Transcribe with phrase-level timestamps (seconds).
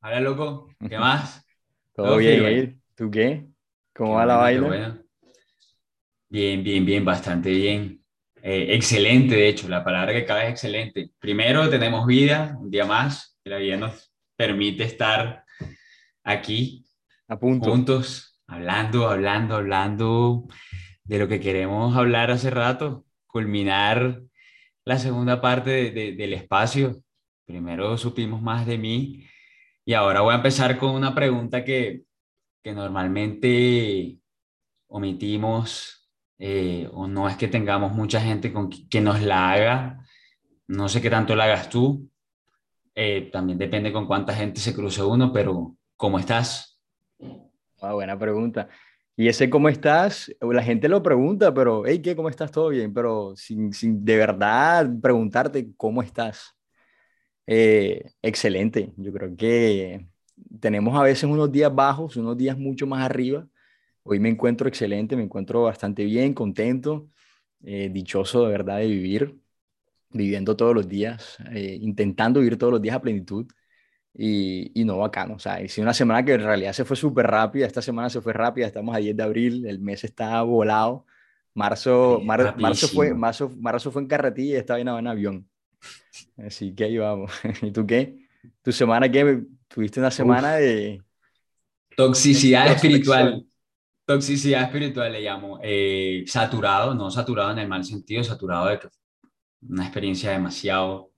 [0.00, 0.68] Hola, loco.
[0.88, 1.44] ¿Qué más?
[1.94, 2.78] Todo bien, Jair.
[2.94, 3.46] ¿Tú qué?
[3.94, 4.66] ¿Cómo Qué va la vaina?
[4.68, 4.98] bueno.
[6.30, 8.04] Bien, bien, bien, bastante bien.
[8.42, 11.10] Eh, excelente, de hecho, la palabra que cabe es excelente.
[11.18, 15.44] Primero, tenemos vida, un día más, que la vida nos permite estar
[16.24, 16.84] aquí
[17.28, 17.70] A punto.
[17.70, 20.46] juntos, hablando, hablando, hablando
[21.04, 24.22] de lo que queremos hablar hace rato, culminar
[24.84, 27.02] la segunda parte de- de- del espacio.
[27.46, 29.24] Primero supimos más de mí
[29.88, 32.04] y ahora voy a empezar con una pregunta que,
[32.62, 34.18] que normalmente
[34.88, 40.06] omitimos eh, o no es que tengamos mucha gente con que nos la haga.
[40.68, 42.10] No sé qué tanto la hagas tú.
[42.94, 46.80] eh, también depende con cuánta gente se cruce uno, pero ¿cómo estás?
[47.80, 48.68] Ah, buena pregunta.
[49.16, 50.34] Y ese ¿cómo estás?
[50.40, 52.16] La gente lo pregunta, pero, hey, ¿qué?
[52.16, 52.50] ¿Cómo estás?
[52.52, 52.92] ¿Todo bien?
[52.94, 56.57] Pero sin, sin de verdad preguntarte cómo estás.
[57.50, 58.92] Eh, excelente.
[58.98, 60.06] Yo creo que
[60.60, 63.48] tenemos a veces unos días bajos, unos días mucho más arriba.
[64.04, 67.10] Hoy me encuentro excelente, me encuentro bastante bien, contento,
[67.64, 69.38] eh, dichoso de verdad de vivir,
[70.10, 73.46] viviendo todos los días, eh, intentando vivir todos los días a plenitud.
[74.14, 75.34] y, y no bacano.
[75.36, 77.66] O sea, hice una semana que en realidad se fue súper rápida.
[77.66, 78.66] Esta semana se fue rápida.
[78.66, 79.66] Estamos a 10 de abril.
[79.66, 81.06] El mes está volado.
[81.54, 85.47] Marzo, mar- marzo fue, marzo, marzo fue en carretilla y esta vaina va en avión.
[86.36, 87.32] Así que ahí vamos.
[87.62, 88.16] ¿Y tú qué?
[88.62, 89.42] ¿Tu semana qué?
[89.68, 91.04] Tuviste una semana Uf, de,
[91.96, 93.46] toxicidad espiritual.
[94.06, 95.60] Toxicidad espiritual le llamo.
[95.62, 98.88] Eh, saturado, no saturado en el mal sentido, saturado de que
[99.62, 101.12] una experiencia demasiado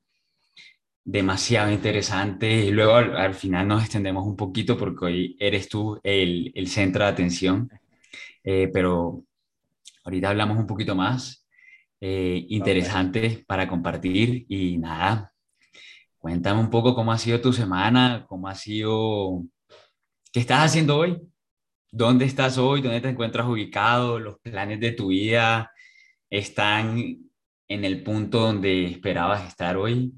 [1.04, 2.48] demasiado interesante.
[2.66, 6.68] Y luego al, al final nos extendemos un poquito porque hoy eres tú el, el
[6.68, 7.68] centro de atención,
[8.44, 9.24] Eh, pero
[10.04, 11.39] ahorita hablamos un poquito más.
[12.00, 14.46] Eh, interesante para compartir.
[14.48, 15.32] Y nada,
[16.18, 19.44] cuéntame un poco cómo ha sido tu semana, cómo ha sido,
[20.32, 21.20] qué estás haciendo hoy,
[21.92, 25.72] dónde estás hoy, dónde te encuentras ubicado, los planes de tu vida
[26.30, 26.98] están
[27.68, 30.12] en el punto donde esperabas estar hoy.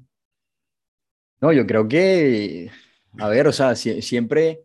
[1.41, 2.71] No, yo creo que,
[3.19, 4.61] a ver, o sea, sie- siempre,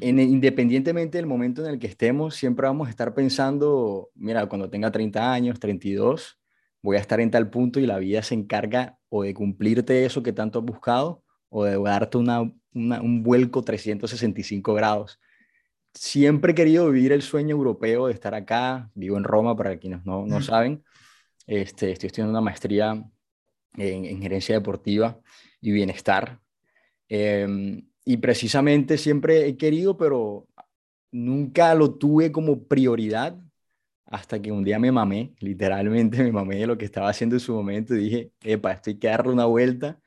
[0.00, 4.70] en- independientemente del momento en el que estemos, siempre vamos a estar pensando, mira, cuando
[4.70, 6.38] tenga 30 años, 32,
[6.82, 10.22] voy a estar en tal punto y la vida se encarga o de cumplirte eso
[10.22, 12.40] que tanto has buscado o de darte una,
[12.74, 15.18] una- un vuelco 365 grados.
[15.94, 20.04] Siempre he querido vivir el sueño europeo de estar acá, vivo en Roma, para quienes
[20.04, 20.84] no, no saben,
[21.46, 22.92] este, estoy estudiando una maestría
[23.76, 25.18] en, en gerencia deportiva
[25.60, 26.40] y bienestar.
[27.08, 30.46] Eh, y precisamente siempre he querido, pero
[31.10, 33.36] nunca lo tuve como prioridad
[34.06, 37.40] hasta que un día me mamé, literalmente me mamé de lo que estaba haciendo en
[37.40, 40.00] su momento y dije, epa, esto hay que darle una vuelta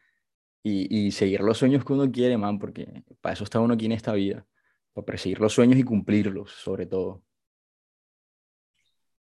[0.64, 3.88] y, y seguir los sueños que uno quiere, man, porque para eso está uno aquí
[3.88, 4.48] en esta vida,
[4.94, 7.22] para perseguir los sueños y cumplirlos, sobre todo.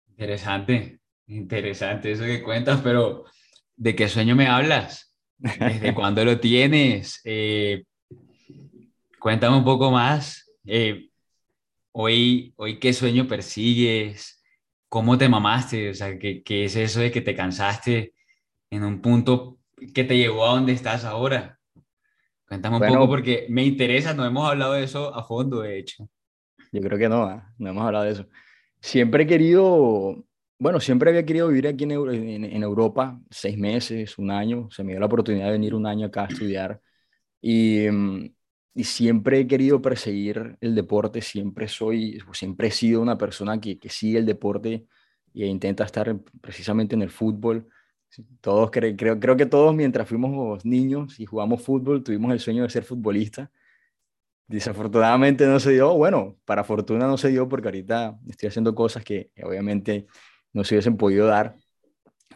[0.10, 3.26] Interesante, interesante eso que cuentas, pero
[3.76, 5.16] ¿de qué sueño me hablas?
[5.38, 7.20] ¿Desde cuándo lo tienes?
[7.24, 7.84] Eh,
[9.20, 10.50] cuéntame un poco más.
[10.66, 11.10] Eh,
[11.94, 14.44] hoy, hoy, ¿qué sueño persigues?
[14.90, 15.92] ¿Cómo te mamaste?
[15.92, 18.14] O sea, ¿qué, qué es eso de que te cansaste
[18.72, 19.60] en un punto
[19.96, 21.60] que te llevó a donde estás ahora?
[22.48, 25.80] Cuéntame un poco Bueno, porque me interesa, no hemos hablado de eso a fondo, de
[25.80, 26.10] hecho.
[26.72, 27.54] yo creo que no, ¿ah?
[27.58, 28.26] No hemos hablado de eso.
[28.82, 30.26] Siempre he querido,
[30.60, 34.70] bueno, siempre había querido vivir aquí en, en- en Europa, seis meses, un año.
[34.72, 36.82] Se me dio la oportunidad de venir un año acá a estudiar
[37.42, 38.34] y, mm,
[38.84, 41.22] siempre he querido perseguir el deporte.
[41.22, 44.86] Siempre soy, siempre he sido una persona que, que sigue el deporte
[45.34, 47.68] e intenta estar precisamente en el fútbol.
[48.42, 52.64] Todos cre- creo, creo que todos mientras fuimos niños y jugamos fútbol tuvimos el sueño
[52.64, 53.52] de ser futbolista.
[54.48, 59.04] Desafortunadamente no se dio, bueno, para fortuna no se dio porque ahorita estoy haciendo cosas
[59.04, 60.08] que obviamente
[60.54, 61.56] no se hubiesen podido dar,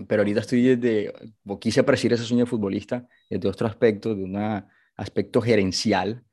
[0.07, 1.11] pero ahorita estoy desde,
[1.59, 4.63] quise perseguir ese sueño de futbolista desde otro aspecto, de un
[4.95, 6.23] aspecto gerencial.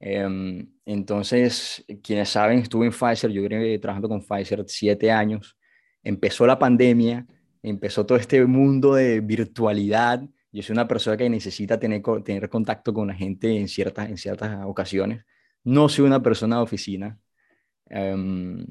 [0.00, 5.56] Em, entonces, quienes saben, estuve en Pfizer, yo llegué trabajando con Pfizer siete años,
[6.02, 7.26] empezó la pandemia,
[7.62, 10.22] empezó todo este mundo de virtualidad.
[10.52, 14.18] Yo soy una persona que necesita tener, tener contacto con la gente en ciertas, en
[14.18, 15.24] ciertas ocasiones.
[15.64, 17.18] No soy una persona de oficina.
[17.90, 18.64] em,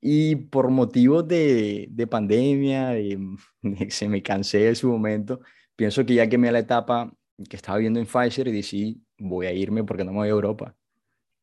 [0.00, 3.18] y por motivos de, de pandemia, de,
[3.62, 5.40] de se me cansé en su momento,
[5.76, 7.12] pienso que ya quemé la etapa
[7.48, 10.32] que estaba viendo en Pfizer y decidí, voy a irme porque no me voy a
[10.32, 10.74] Europa.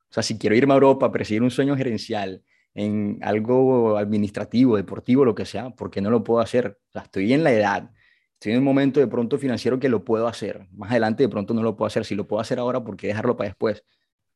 [0.09, 2.43] O sea, si quiero irme a Europa, perseguir un sueño gerencial
[2.73, 6.79] en algo administrativo, deportivo, lo que sea, ¿por qué no lo puedo hacer?
[6.89, 7.91] O sea, estoy en la edad,
[8.33, 10.67] estoy en un momento de pronto financiero que lo puedo hacer.
[10.71, 12.05] Más adelante de pronto no lo puedo hacer.
[12.05, 13.83] Si lo puedo hacer ahora, ¿por qué dejarlo para después?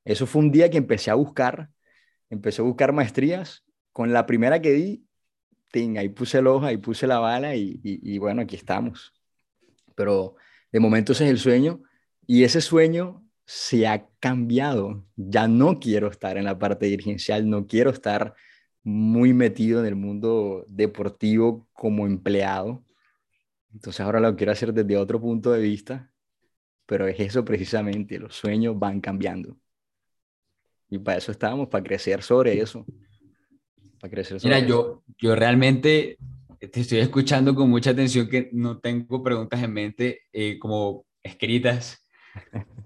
[0.04, 1.70] Eso fue un día que empecé a buscar,
[2.30, 3.64] empecé a buscar maestrías.
[3.92, 5.06] Con la primera que di,
[5.98, 9.14] ahí puse el ojo, ahí puse la bala y, y, bueno, aquí estamos.
[9.96, 10.36] Pero
[10.72, 11.82] de momento ese es el sueño
[12.26, 13.21] y ese sueño
[13.54, 15.06] se ha cambiado.
[15.18, 18.34] Ya no quiero estar en la parte dirigencial, no quiero estar
[18.82, 22.82] muy metido en el mundo deportivo como empleado.
[23.74, 26.14] Entonces ahora lo quiero hacer desde otro punto de vista,
[26.86, 29.58] pero es eso precisamente, los sueños van cambiando.
[30.90, 32.86] Y para eso estábamos, para crecer sobre eso.
[34.00, 36.18] Para crecer Mira, yo, yo realmente
[36.58, 42.06] te estoy escuchando con mucha atención que no tengo preguntas en mente eh, como escritas,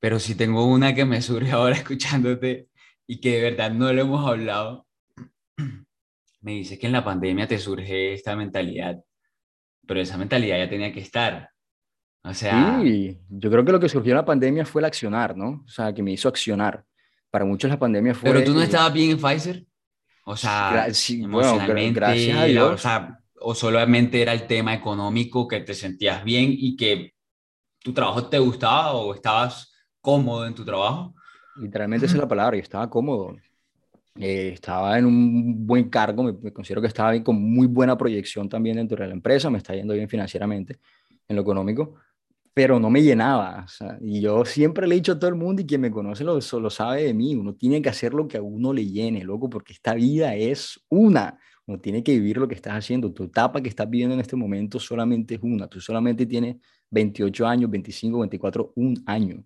[0.00, 2.68] pero sí tengo una que me surge ahora escuchándote
[3.06, 4.86] y que de verdad no lo hemos hablado.
[6.40, 9.02] Me dices que en la pandemia te surge esta mentalidad,
[9.86, 11.50] pero esa mentalidad ya tenía que estar.
[12.22, 12.80] O sea...
[12.82, 15.64] Sí, yo creo que lo que surgió en la pandemia fue el accionar, ¿no?
[15.64, 16.84] O sea, que me hizo accionar.
[17.30, 18.30] Para muchos la pandemia fue...
[18.30, 19.64] Pero tú no estabas bien en Pfizer.
[20.24, 22.72] O sea, emocionalmente, gracias a Dios.
[22.72, 27.14] o sea, o solamente era el tema económico que te sentías bien y que
[27.78, 29.75] tu trabajo te gustaba o estabas
[30.06, 31.12] cómodo en tu trabajo.
[31.56, 33.34] Literalmente esa es la palabra, yo estaba cómodo.
[34.14, 38.48] Eh, estaba en un buen cargo, me, considero que estaba bien, con muy buena proyección
[38.48, 40.78] también dentro de la empresa, me está yendo bien financieramente
[41.26, 41.96] en lo económico,
[42.54, 43.66] pero no me llenaba.
[44.00, 46.38] y yo siempre le he dicho a todo el mundo y quien me conoce lo,
[46.38, 49.50] lo sabe de mí, uno tiene que hacer lo que a uno le llene, loco,
[49.50, 51.36] porque esta vida es una.
[51.66, 53.12] Uno tiene que vivir lo que estás haciendo.
[53.12, 55.66] Tu etapa que estás viviendo en este momento solamente es una.
[55.66, 56.58] Tú solamente tienes
[56.90, 59.44] 28 años, 25, 24, un año.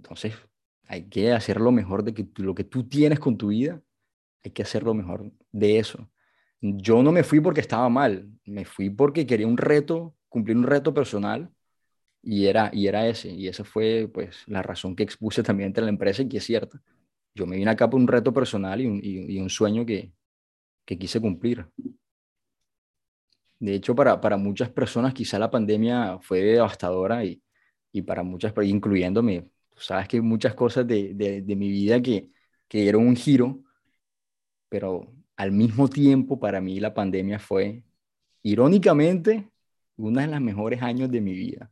[0.00, 0.34] Entonces,
[0.84, 3.82] hay que hacer lo mejor de que lo que tú tienes con tu vida,
[4.42, 6.10] hay que hacer lo mejor de eso.
[6.60, 10.64] Yo no me fui porque estaba mal, me fui porque quería un reto, cumplir un
[10.64, 11.50] reto personal
[12.22, 15.84] y era, y era ese, y esa fue pues la razón que expuse también entre
[15.84, 16.82] la empresa y que es cierta.
[17.34, 20.12] Yo me vine acá por un reto personal y un, y, un sueño que,
[20.86, 21.66] que quise cumplir.
[23.58, 27.42] De hecho, para, para muchas personas quizá la pandemia fue devastadora y,
[27.92, 29.48] y para muchas, incluyéndome,
[29.80, 32.30] sabes que muchas cosas de, de, de mi vida que,
[32.68, 33.62] que dieron un giro,
[34.68, 37.82] pero al mismo tiempo para mí la pandemia fue,
[38.42, 39.48] irónicamente,
[39.96, 41.70] uno de los mejores años de mi vida.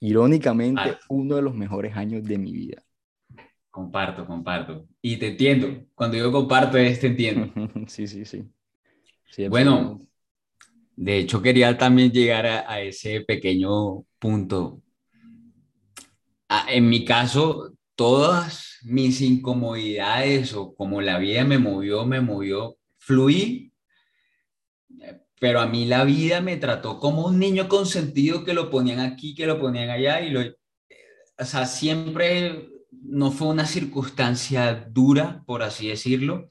[0.00, 2.82] Irónicamente, uno de los mejores años de mi vida.
[3.70, 4.86] Comparto, comparto.
[5.00, 5.86] Y te entiendo.
[5.94, 7.52] Cuando yo comparto es, te entiendo.
[7.86, 8.44] sí, sí, sí.
[9.48, 10.06] bueno,
[10.96, 14.82] de hecho quería también llegar a, ese pequeño punto.
[16.52, 22.76] Ah, en mi caso, todas mis incomodidades o como la vida me movió, me movió,
[22.98, 23.72] fluí
[25.42, 29.34] pero a mí la vida me trató como un niño consentido que lo ponían aquí,
[29.34, 35.64] que lo ponían allá y lo, o sea, siempre no fue una circunstancia dura, por
[35.64, 36.48] así decirlo,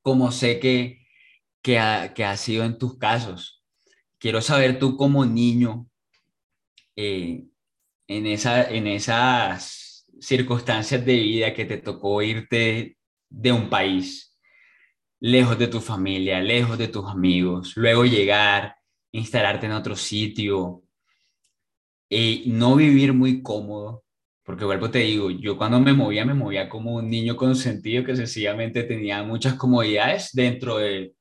[0.00, 1.08] como sé que,
[1.60, 3.64] que, ha, que ha sido en tus casos.
[4.18, 5.88] Quiero saber tú como niño,
[6.94, 7.48] eh,
[8.06, 12.96] en, esa, en esas circunstancias de vida que te tocó irte
[13.28, 14.38] de un país,
[15.20, 18.76] lejos de tu familia, lejos de tus amigos, luego llegar,
[19.12, 20.82] instalarte en otro sitio
[22.08, 24.04] y no vivir muy cómodo,
[24.44, 28.16] porque vuelvo te digo, yo cuando me movía, me movía como un niño consentido que
[28.16, 31.14] sencillamente tenía muchas comodidades dentro de,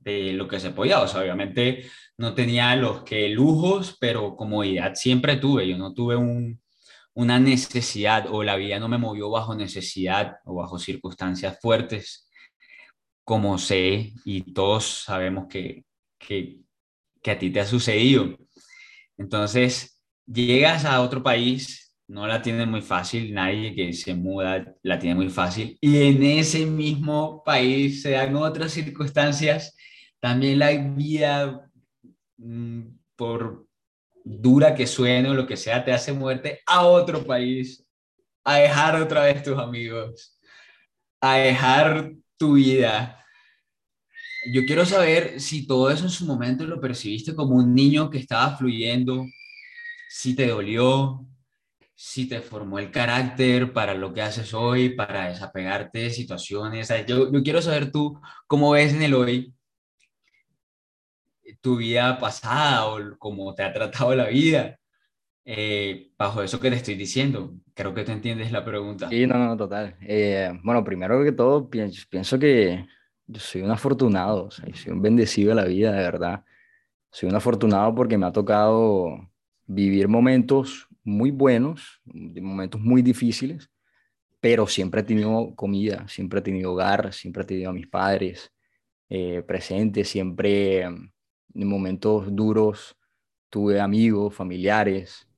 [0.00, 1.84] de lo que se podía, o sea, obviamente
[2.18, 6.60] no tenía los que lujos, pero comodidad siempre tuve, yo no tuve un,
[7.14, 12.28] una necesidad o la vida no me movió bajo necesidad o bajo circunstancias fuertes.
[13.24, 15.84] Como sé y todos sabemos que,
[16.18, 16.60] que,
[17.22, 18.36] que a ti te ha sucedido.
[19.18, 24.98] Entonces, llegas a otro país, no la tiene muy fácil, nadie que se muda la
[24.98, 29.76] tiene muy fácil, y en ese mismo país se dan otras circunstancias,
[30.20, 31.70] también la vida,
[32.36, 32.82] mm,
[33.16, 33.66] por
[34.24, 37.84] dura que suene o lo que sea, te hace muerte a otro país,
[38.44, 40.38] a dejar otra vez tus amigos,
[41.20, 43.20] a dejar tu vida,
[44.46, 48.18] yo quiero saber si todo eso en su momento lo percibiste como un niño que
[48.18, 49.26] estaba fluyendo,
[50.08, 51.26] si te dolió,
[51.94, 56.88] si te formó el carácter para lo que haces hoy, para desapegarte de situaciones.
[57.06, 59.54] Yo, yo quiero saber tú cómo ves en el hoy
[61.60, 64.78] tu vida pasada o cómo te ha tratado la vida.
[65.44, 69.08] Eh, bajo eso que te estoy diciendo, creo que te entiendes la pregunta.
[69.08, 69.96] Sí, no, no, total.
[70.02, 72.86] Eh, bueno, primero que todo, pienso, pienso que
[73.26, 76.44] yo soy un afortunado, soy un bendecido de la vida, de verdad.
[77.10, 79.30] soy un afortunado porque me ha tocado
[79.66, 83.70] vivir momentos muy buenos, momentos muy difíciles,
[84.40, 88.52] pero siempre he tenido comida, siempre he tenido hogar, siempre he tenido a mis padres
[89.08, 90.86] eh, presentes, siempre
[91.54, 92.96] en momentos duros
[93.50, 95.28] tuve amigos, familiares,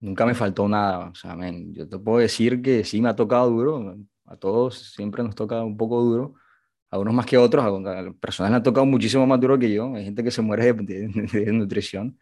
[0.00, 1.10] nunca me faltó nada.
[1.10, 1.36] O sea,
[1.72, 5.62] yo te puedo decir que sí me ha tocado duro, a todos siempre nos toca
[5.64, 6.34] un poco duro,
[6.90, 9.72] a unos más que a otros, a personas le ha tocado muchísimo más duro que
[9.72, 12.18] yo, hay gente que se muere de, de, nutrición.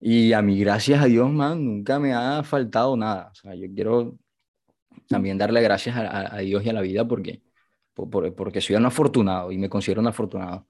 [0.00, 3.30] Y a mí, gracias a Dios, man, nunca me ha faltado nada.
[3.32, 4.18] O sea, yo quiero
[5.08, 7.42] también darle gracias a, a Dios y a la vida porque,
[7.94, 10.68] por, porque soy un afortunado y me considero un afortunado.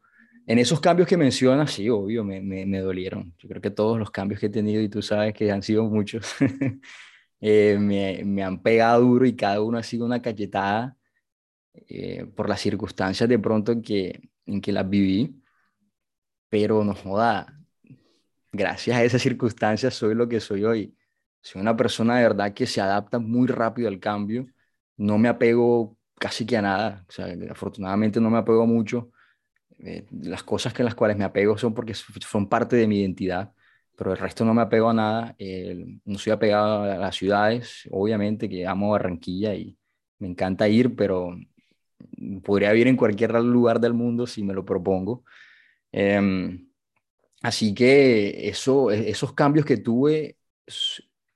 [0.49, 3.35] En esos cambios que mencionas, sí, obvio, me, me, me, dolieron.
[3.39, 5.85] Yo creo que todos los cambios que he tenido, y tú sabes que han sido
[5.85, 6.27] muchos,
[7.41, 10.97] eh, me, me, han pegado duro y cada uno ha sido una cachetada
[11.89, 15.43] eh, por las circunstancias de pronto en que, en que las viví.
[16.49, 17.47] Pero no joda,
[18.53, 20.97] gracias a esas circunstancias soy lo que soy hoy.
[21.43, 24.47] Soy una persona de verdad que se adapta muy rápido al cambio.
[24.97, 27.05] No me apego casi que a nada.
[27.09, 29.11] O sea, afortunadamente no me apego mucho
[29.85, 33.53] eh, las cosas que las cuales me apego son porque son parte de mi identidad,
[33.97, 35.37] pero el resto no me apego a nada.
[36.05, 39.77] no soy apegado a las ciudades, obviamente que amo Barranquilla y
[40.19, 41.37] me encanta ir, pero
[42.43, 45.25] podría vivir en cualquier lugar del mundo si me lo propongo.
[45.93, 46.69] Em,
[47.43, 50.39] así que eso, e, esos cambios que tuve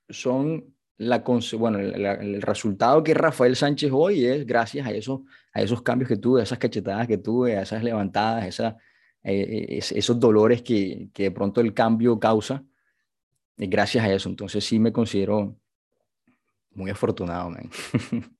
[0.09, 1.23] son la,
[1.57, 6.17] bueno, el resultado que Rafael Sánchez hoy es gracias a, eso, a esos cambios que
[6.17, 8.77] tuve, a esas cachetadas que tuve, a esas levantadas, esa,
[9.23, 12.63] eh, esos dolores que, que, de pronto el cambio causa,
[13.57, 14.29] gracias a eso.
[14.29, 15.57] Entonces sí me considero
[16.71, 17.69] muy afortunado, man.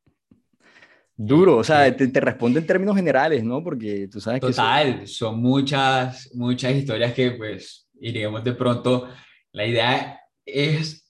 [1.16, 3.64] Duro, o sea, te, te, respondo en términos generales, ¿no?
[3.64, 4.48] Porque tú sabes que...
[4.48, 9.08] Total, son muchas, muchas historias que pues iremos de pronto.
[9.52, 11.03] La idea es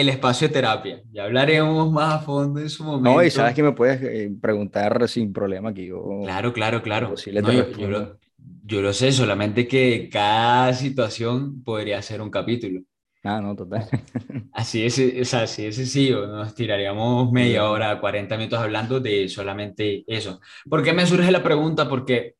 [0.00, 1.02] el espacio de terapia.
[1.10, 3.10] Ya hablaremos más a fondo en su momento.
[3.10, 6.20] No, y sabes que me puedes eh, preguntar sin problema que yo...
[6.24, 7.14] Claro, claro, claro.
[7.16, 12.82] yo, lo, sé, solamente que cada situación podría ser un capítulo.
[13.24, 13.88] Ah, no, total.
[14.52, 16.26] Así es, o sea, así es sencillo.
[16.28, 20.40] Nos tiraríamos media hora, 40 minutos hablando de solamente eso.
[20.68, 21.88] ¿Por qué me surge la pregunta?
[21.88, 22.36] Porque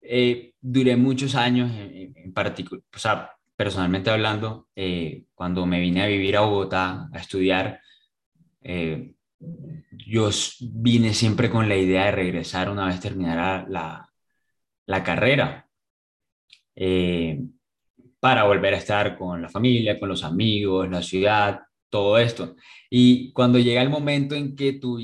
[0.00, 6.02] eh, duré muchos años en, en particular, o sea, personalmente hablando, eh, cuando me vine
[6.02, 7.80] a vivir a Bogotá a estudiar,
[8.60, 9.14] eh,
[9.90, 10.30] yo
[10.60, 14.10] vine siempre con la idea de regresar una vez terminara la,
[14.86, 15.68] la carrera,
[16.76, 17.40] eh,
[18.20, 21.60] para volver a estar con la familia, con los amigos, la ciudad,
[21.94, 22.56] todo esto.
[22.90, 24.98] Y cuando llega el momento en que, tu,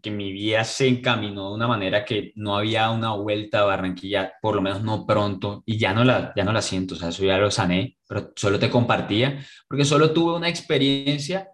[0.00, 4.34] que mi vida se encaminó de una manera que no había una vuelta a Barranquilla,
[4.40, 7.08] por lo menos no pronto, y ya no la, ya no la siento, o sea,
[7.08, 11.48] eso ya lo sané, pero solo te compartía, porque solo tuve una experiencia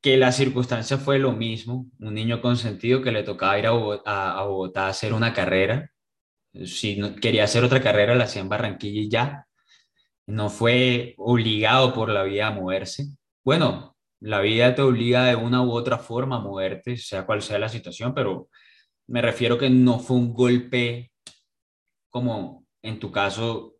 [0.00, 4.38] que la circunstancia fue lo mismo, un niño consentido que le tocaba ir a Bogotá
[4.38, 5.90] a, Bogotá a hacer una carrera,
[6.64, 9.46] si no, quería hacer otra carrera la hacía en Barranquilla y ya,
[10.30, 13.08] no fue obligado por la vida a moverse.
[13.44, 17.58] Bueno, la vida te obliga de una u otra forma a moverte, sea cual sea
[17.58, 18.48] la situación, pero
[19.08, 21.10] me refiero que no fue un golpe
[22.10, 23.76] como en tu caso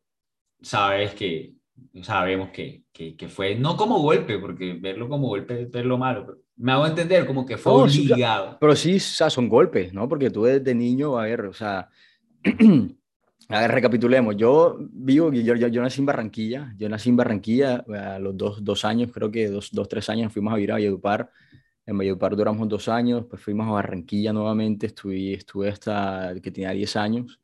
[0.63, 1.55] sabes que
[2.03, 6.73] sabemos que, que, fue no como golpe, porque verlo como golpe es verlo malo, me
[6.73, 8.59] hago entender como que fue obligado.
[8.61, 10.09] pero sí, o sea, son golpes, ¿no?
[10.09, 11.89] Porque tú desde niño, a ver, o sea,
[13.53, 14.37] A ver, recapitulemos.
[14.37, 16.73] Yo vivo, yo, yo, yo, nací en Barranquilla.
[16.79, 20.33] Yo nací en Barranquilla a los dos, dos años, creo que dos, dos, tres años
[20.33, 21.33] fuimos a vivir a Valledupar.
[21.85, 24.87] En Valledupar duramos dos años, pues fuimos a Barranquilla nuevamente.
[24.87, 27.41] Estuve, estuve hasta que tenía 10 años.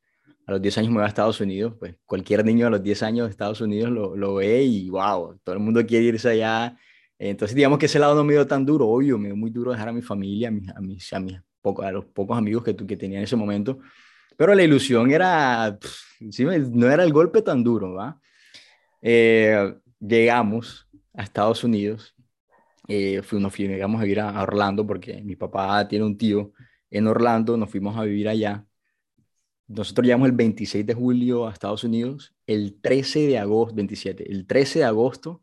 [0.47, 1.75] A los 10 años me voy a Estados Unidos.
[1.77, 5.41] Pues cualquier niño a los 10 años de Estados Unidos lo, lo ve y wow,
[5.43, 6.77] todo el mundo quiere irse allá.
[7.19, 9.73] Entonces, digamos que ese lado no me dio tan duro, obvio, me dio muy duro
[9.73, 11.41] dejar a mi familia, a mis, a mis, a mis
[11.83, 13.81] a los pocos amigos que, que tenía en ese momento
[14.37, 15.79] pero la ilusión era,
[16.73, 18.21] no era el golpe tan duro, ¿va?
[19.03, 22.15] Eh, llegamos a Estados Unidos,
[22.89, 26.53] eh, fuimos, llegamos a vivir a, Orlando porque mi papá tiene un tío
[26.91, 28.65] en Orlando, nos fuimos a vivir allá.
[29.69, 34.47] Nosotros llegamos el 26 de julio a Estados Unidos, el 13 de agosto, 27, el
[34.47, 35.43] 13 de agosto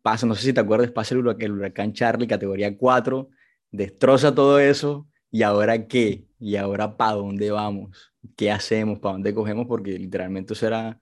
[0.00, 3.28] pasa, no sé si te acuerdas, pasa el huracán, el huracán Charlie, categoría 4,
[3.70, 6.28] destroza todo eso, ¿y ahora qué?
[6.44, 8.12] ¿y ahora para dónde vamos?
[8.36, 8.98] ¿Qué hacemos?
[9.00, 9.66] ¿Para dónde cogemos?
[9.66, 11.00] Porque literalmente eso era,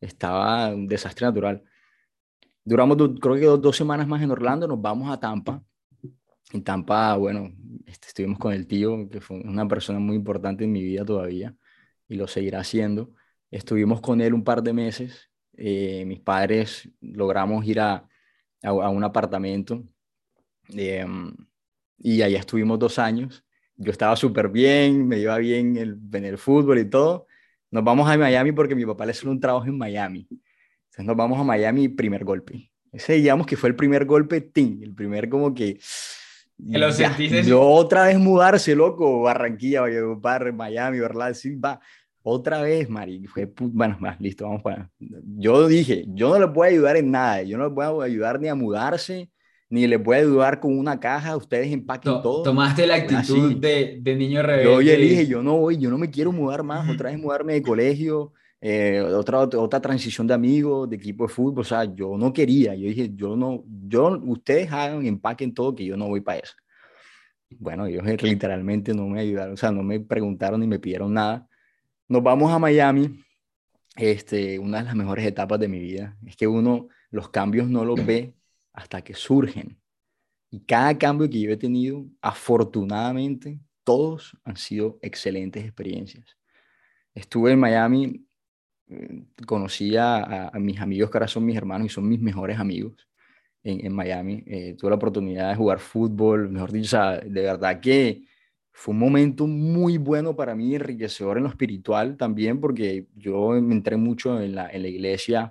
[0.00, 1.62] estaba un desastre natural.
[2.64, 5.62] Duramos, creo que dos, semanas más en Orlando, nos vamos a Tampa.
[6.52, 7.52] En Tampa, bueno,
[7.86, 11.54] este, estuvimos con el tío, que fue una persona muy importante en mi vida todavía,
[12.08, 13.12] y lo seguirá siendo.
[13.50, 15.30] Estuvimos con él un par de meses.
[15.54, 18.08] Eh, mis padres logramos ir a,
[18.62, 19.84] a, un apartamento
[20.68, 21.34] em,
[21.98, 23.44] y allá estuvimos dos años.
[23.78, 27.26] Yo estaba súper bien, me iba bien en el fútbol y todo.
[27.70, 30.26] Nos vamos a Miami porque mi papá le hizo un trabajo en Miami.
[30.28, 32.72] Entonces nos vamos a Miami, primer golpe.
[32.92, 35.78] Ese digamos que fue el primer golpe, ting, el primer como que...
[36.58, 37.44] lo sentiste?
[37.44, 41.34] Yo otra vez mudarse, loco, Barranquilla, Valledupar, Miami, ¿verdad?
[41.34, 41.80] Sí, va.
[42.22, 43.26] Otra vez, Mari.
[43.26, 44.90] Fue, bueno, va, listo, vamos para...
[44.98, 47.42] Yo dije, yo no le puedo ayudar en nada.
[47.42, 49.30] Yo no le puedo ayudar ni a mudarse,
[49.70, 52.42] ni le puede ayudar con una caja, ustedes empaquen todo.
[52.42, 54.72] Tomaste la actitud de, de, niño rebelde.
[54.72, 57.54] Yo le dije, yo no voy, yo no me quiero mudar más, otra vez mudarme
[57.54, 62.16] de colegio, eh, otra, otra transición de amigos, de equipo de fútbol, o sea, yo
[62.16, 66.22] no quería, yo dije, yo no, yo, ustedes hagan, empaquen todo, que yo no voy
[66.22, 66.54] para eso.
[67.50, 71.46] Bueno, ellos literalmente no me ayudaron, o sea, no me preguntaron ni me pidieron nada.
[72.08, 73.22] Nos vamos a Miami,
[73.96, 77.84] este, una de las mejores etapas de mi vida, es que uno los cambios no
[77.84, 78.34] los ve
[78.78, 79.76] hasta que surgen.
[80.50, 86.36] Y cada cambio que yo he tenido, afortunadamente, todos han sido excelentes experiencias.
[87.12, 88.24] Estuve en Miami,
[88.86, 93.08] eh, conocí a, mis amigos que ahora son mis hermanos y son mis mejores amigos
[93.64, 94.44] en, Miami.
[94.46, 98.22] Eh, tuve la oportunidad de jugar fútbol, mejor dicho, de verdad que
[98.70, 103.74] fue un momento muy bueno para mí, enriquecedor en lo espiritual también, porque yo me
[103.74, 105.50] entré mucho en la iglesia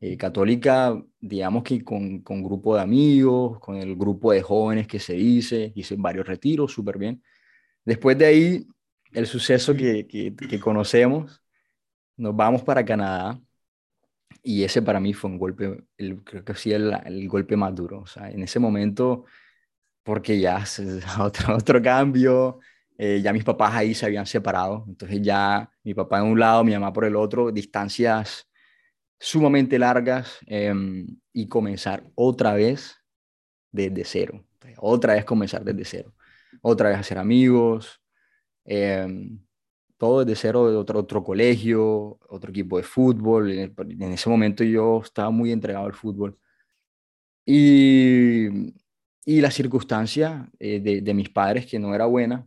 [0.00, 4.98] eh, católica, digamos que con, con grupo de amigos, con el grupo de jóvenes que
[4.98, 7.22] se dice, hice varios retiros, súper bien.
[7.84, 8.66] Después de ahí,
[9.12, 11.42] el suceso que, que, conocemos,
[12.16, 13.40] nos vamos para Canadá
[14.42, 17.74] y ese para mí fue un golpe, el, creo que sí, el, el golpe más
[17.74, 18.00] duro.
[18.00, 19.24] O sea, en ese momento,
[20.02, 20.64] porque ya
[21.20, 22.60] otro, otro cambio,
[22.98, 26.64] eh, ya mis papás ahí se habían separado, entonces ya mi papá en un lado,
[26.64, 28.48] mi mamá por el otro, distancias
[29.18, 32.96] sumamente largas em, y comenzar otra vez
[33.72, 34.44] desde cero.
[34.78, 36.14] Otra vez comenzar desde cero.
[36.62, 38.00] Otra vez hacer amigos.
[38.64, 39.38] Em,
[39.96, 43.50] todo desde cero, de otro, otro colegio, otro equipo de fútbol.
[43.50, 46.38] En, ese momento yo estaba muy entregado al fútbol.
[47.44, 48.48] Y,
[49.24, 52.46] y la circunstancia eh, de, de, mis padres, que no era buena,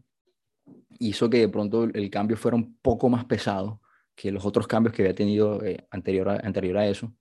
[1.00, 3.79] hizo que de pronto el cambio fuera un poco más pesado
[4.20, 7.14] que los otros cambios que había tenido eh, anterior, a, anterior a eso.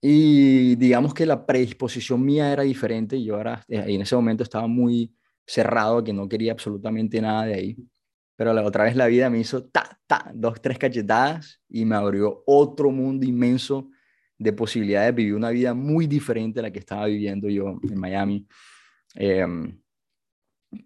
[0.00, 3.16] Y digamos que la predisposición mía era diferente.
[3.16, 5.12] y Yo ahora, eh, en ese momento estaba muy
[5.44, 7.76] cerrado, que no quería absolutamente nada de ahí.
[8.36, 11.96] Pero la otra vez la vida me hizo ta, ta, dos, tres cachetadas y me
[11.96, 13.90] abrió otro mundo inmenso
[14.38, 17.98] de posibilidades de vivir una vida muy diferente a la que estaba viviendo yo en
[17.98, 18.46] Miami.
[19.16, 19.80] Em,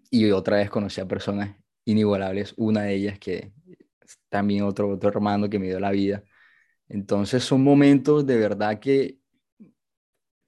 [0.09, 3.53] y otra vez conocí a personas inigualables, una de ellas que
[4.33, 6.23] también otro, otro hermano que me dio la vida.
[6.89, 9.19] Entonces son momentos de verdad que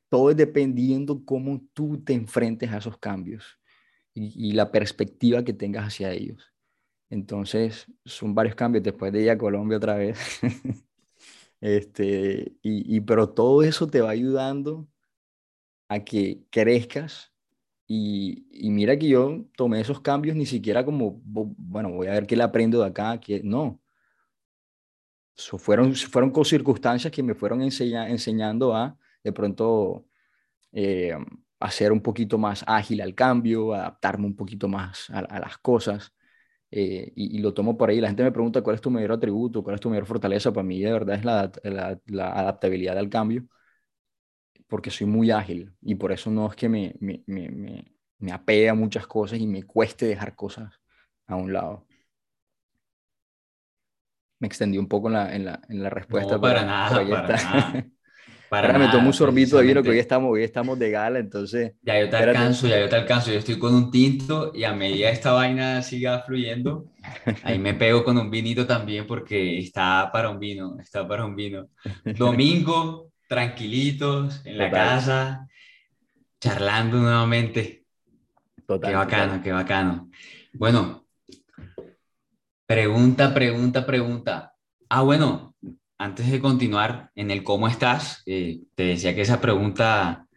[0.10, 3.60] todo es dependiendo cómo tú te enfrentes a esos cambios
[4.16, 6.52] y, la perspectiva que tengas hacia ellos.
[7.12, 10.18] Entonces son varios cambios después de ir a Colombia otra vez.
[11.62, 14.88] este, y, y, pero todo eso te va ayudando
[15.90, 17.35] a que crezcas
[17.88, 22.26] y, y, mira que yo tomé esos cambios ni siquiera como, bueno, voy a ver
[22.28, 23.80] qué le aprendo de acá, que no.
[25.38, 30.06] So, fueron, fueron con circunstancias que me fueron enseñando a, de pronto,
[30.72, 31.14] eh,
[31.60, 36.14] a ser un poquito más ágil al cambio, adaptarme un poquito más a, las cosas.
[36.72, 38.02] Eh, y, lo tomo por ahí.
[38.02, 40.54] La gente me pregunta cuál es tu mayor atributo, cuál es tu mayor fortaleza.
[40.54, 43.48] Para mí, de verdad, es la, la, la adaptabilidad al cambio
[44.68, 48.72] porque soy muy ágil y por eso no es que me, me, me, me apega
[48.72, 50.74] a muchas cosas y me cueste dejar cosas
[51.28, 51.86] a un lado.
[54.40, 56.36] Me extendí un poco en la, en la, en la respuesta.
[56.36, 57.86] No, para nada, para nada.
[58.50, 61.20] Para Ahora me tomo un sorbito de vino que hoy estamos, hoy estamos de gala,
[61.20, 61.74] entonces...
[61.82, 63.32] Ya yo te alcanzo, ya yo te alcanzo.
[63.32, 66.92] Yo estoy con un tinto y a medida esta vaina siga fluyendo,
[67.44, 71.36] ahí me pego con un vinito también porque está para un vino, está para un
[71.36, 71.70] vino.
[72.18, 75.48] Domingo, tranquilitos en la casa,
[76.40, 77.86] charlando nuevamente.
[78.66, 80.10] Total, qué bacano, qué bacano.
[80.54, 81.06] Bueno,
[82.66, 84.54] pregunta, pregunta, pregunta.
[84.90, 85.56] Ah, bueno,
[85.98, 90.28] antes de continuar en el cómo estás, eh, te decía que esa pregunta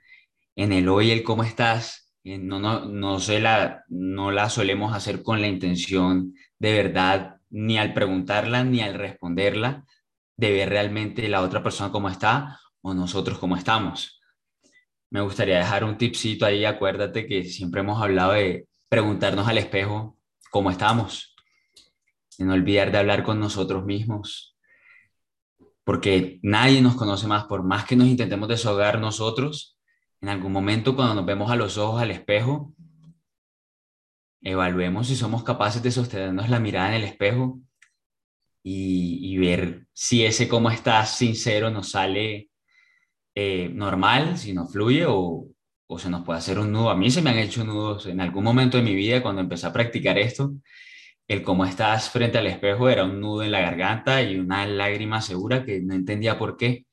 [0.56, 4.94] en el hoy, el cómo estás, eh, no, no, no, se la, no la solemos
[4.94, 9.84] hacer con la intención de verdad, ni al preguntarla, ni al responderla,
[10.36, 14.20] de ver realmente la otra persona cómo está o nosotros cómo estamos.
[15.10, 20.18] Me gustaría dejar un tipcito ahí, acuérdate que siempre hemos hablado de preguntarnos al espejo
[20.50, 21.34] cómo estamos,
[22.38, 24.56] y no olvidar de hablar con nosotros mismos,
[25.84, 29.78] porque nadie nos conoce más, por más que nos intentemos desahogar nosotros,
[30.20, 32.74] en algún momento cuando nos vemos a los ojos al espejo,
[34.42, 37.60] evaluemos si somos capaces de sostenernos la mirada en el espejo
[38.62, 42.50] y, ver si ese cómo estás sincero nos sale
[43.40, 45.46] eh, normal, si nos fluye o,
[45.86, 46.90] o se nos puede hacer un nudo.
[46.90, 49.68] A mí se me han hecho nudos en algún momento de mi vida cuando empecé
[49.68, 50.54] a practicar esto.
[51.28, 55.20] El cómo estás frente al espejo era un nudo en la garganta y una lágrima
[55.20, 56.84] segura que no entendía por qué.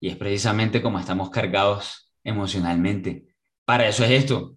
[0.00, 3.24] Y es precisamente como estamos cargados emocionalmente.
[3.64, 4.56] Para eso es esto,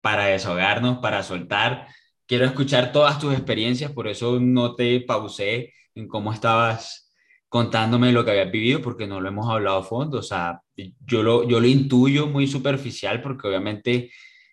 [0.00, 1.88] para desahogarnos, para soltar.
[2.24, 7.11] Quiero escuchar todas tus experiencias, por eso no te pausé en cómo estabas
[7.52, 10.20] contándome lo que habías vivido, porque no lo hemos hablado a fondo.
[10.20, 10.62] O sea,
[11.04, 14.10] yo lo, yo lo intuyo muy superficial, porque obviamente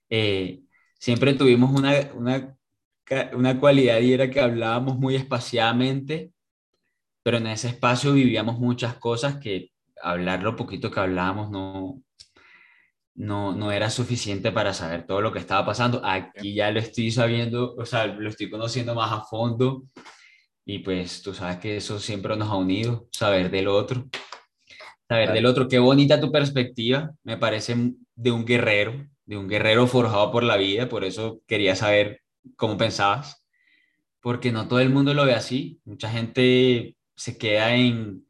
[0.09, 0.59] eh,
[0.99, 2.57] siempre tuvimos una, una,
[3.31, 6.33] una cualidad y era que hablábamos muy espaciadamente,
[7.23, 9.71] pero en ese espacio vivíamos muchas cosas que
[10.03, 12.03] hablar lo poquito que hablábamos no,
[13.15, 16.01] no, no era suficiente para saber todo lo que estaba pasando.
[16.03, 19.85] Aquí ya lo estoy sabiendo, o sea, lo estoy conociendo más a fondo
[20.65, 24.07] y pues tú sabes que eso siempre nos ha unido, saber del otro.
[25.07, 27.75] Saber del otro, qué bonita tu perspectiva, me parece
[28.15, 32.21] de un guerrero, de un guerrero forjado por la vida, por eso quería saber
[32.55, 33.43] cómo pensabas,
[34.21, 38.25] porque no todo el mundo lo ve así, mucha gente se queda en,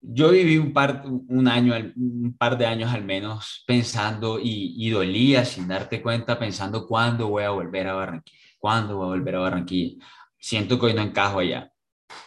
[0.00, 4.90] yo viví un par, un año, un par de años al menos pensando y, y,
[4.90, 9.36] dolía sin darte cuenta, pensando cuándo voy a volver a Barranquilla, cuándo voy a volver
[9.36, 10.04] a Barranquilla.
[10.38, 11.72] Siento que hoy no encajo allá,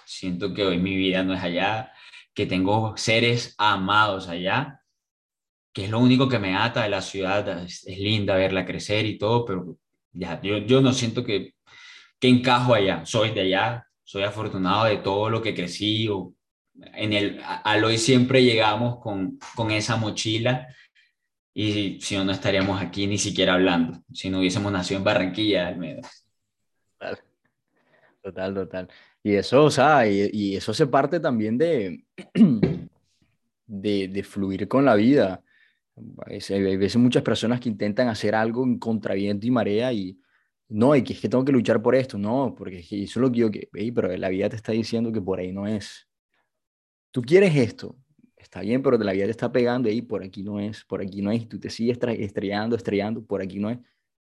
[0.05, 1.91] siento que hoy mi vida no es allá,
[2.33, 4.81] que tengo seres amados allá,
[5.73, 9.17] que es lo único que me ata de la ciudad, es, linda verla crecer y
[9.17, 9.77] todo, pero
[10.11, 11.55] ya, yo, yo no siento que,
[12.19, 16.33] que encajo allá, soy de allá, soy afortunado de todo lo que crecí o
[16.75, 20.67] en el, al hoy siempre llegamos con, con esa mochila
[21.53, 25.67] y si no, no estaríamos aquí ni siquiera hablando, si no hubiésemos nacido en Barranquilla,
[25.67, 26.07] al menos.
[28.21, 28.89] Total, total.
[29.23, 32.05] Y eso, o sea, y, eso se parte también de,
[33.65, 35.43] de, de, fluir con la vida.
[36.27, 40.19] Hay veces muchas personas que intentan hacer algo en contraviento y marea y
[40.69, 43.31] no, y que es que tengo que luchar por esto, no, porque eso es lo
[43.31, 43.49] que yo,
[43.93, 46.07] pero la vida te está diciendo que por ahí no es
[47.11, 47.95] tú quieres esto,
[48.37, 51.21] está bien, pero la vida te está pegando y por aquí no es, por aquí
[51.21, 53.79] no es, y tú te sigues estrellando, estrellando, por aquí no es.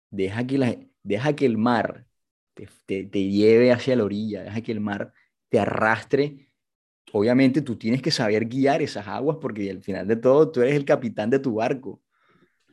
[0.09, 2.05] Deja que, la, deja que el mar
[2.53, 5.13] te, te, lleve hacia la orilla, deja que el mar
[5.49, 6.49] te arrastre.
[7.13, 10.75] Obviamente tú tienes que saber guiar esas aguas porque al final de todo tú eres
[10.75, 12.01] el capitán de tu barco.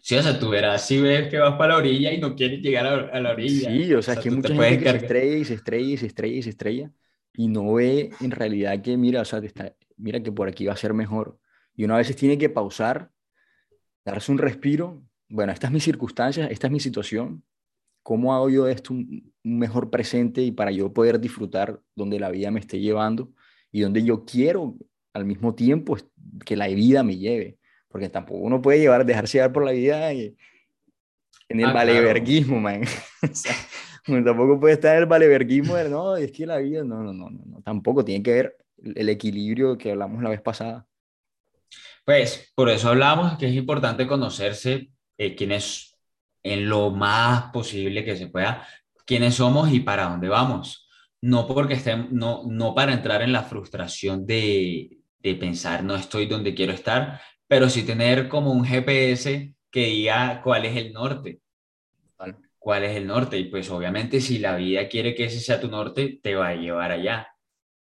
[0.01, 2.61] Sí, o sea, tú verás si ves que vas para la orilla y no quieres
[2.61, 3.71] llegar a, la orilla.
[3.71, 6.07] Sí, o sea, es que mucha gente que se estrella y se estrella y se
[6.07, 6.93] estrella y se estrella
[7.39, 10.67] y no ve en realidad que, mira, o sea, te está, mira que por aquí
[10.67, 11.39] va a ser mejor.
[11.75, 13.13] Y uno a veces tiene que pausar,
[14.05, 15.03] darse un respiro.
[15.29, 17.45] Bueno, estas es mi circunstancia, esta es mi situación.
[18.09, 22.51] ¿Cómo hago yo esto un, mejor presente y para yo poder disfrutar donde la vida
[22.51, 23.35] me esté llevando
[23.71, 24.77] y donde yo quiero
[25.13, 25.95] al mismo tiempo
[26.47, 27.59] que la vida me lleve?
[27.87, 30.35] Porque tampoco uno puede llevar, dejarse llevar por la vida en
[31.51, 32.81] el ah, valeverguismo, man.
[34.25, 37.29] tampoco puede estar en el valeverguismo de, no, es que la vida, no, no, no,
[37.29, 40.87] no, tampoco tiene que ver el equilibrio que hablamos la vez pasada.
[42.07, 45.88] Pues por eso hablamos que es importante conocerse eh, quiénes,
[46.43, 48.67] en lo más posible que se pueda,
[49.07, 50.89] quiénes somos y para dónde vamos.
[51.21, 56.27] No porque estén, no, no para entrar en la frustración de, de pensar no estoy
[56.27, 61.41] donde quiero estar, pero sí tener como un GPS que diga cuál es el norte.
[62.59, 63.39] ¿Cuál es el norte?
[63.39, 66.55] Y pues obviamente si la vida quiere que ese sea tu norte, te va a
[66.55, 67.29] llevar allá.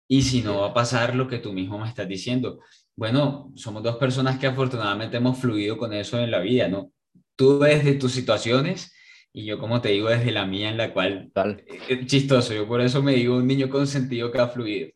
[0.07, 2.61] Y si no va a pasar lo que tú mismo me estás diciendo.
[2.95, 6.93] Bueno, somos dos personas que afortunadamente hemos fluido con eso en la vida, ¿no?
[7.37, 8.93] Tú desde tus situaciones
[9.37, 11.31] y yo, como te digo, desde la mía en la cual...
[11.35, 11.63] Tal.
[11.89, 14.89] Es chistoso, yo por eso me digo un niño consentido que ha fluido.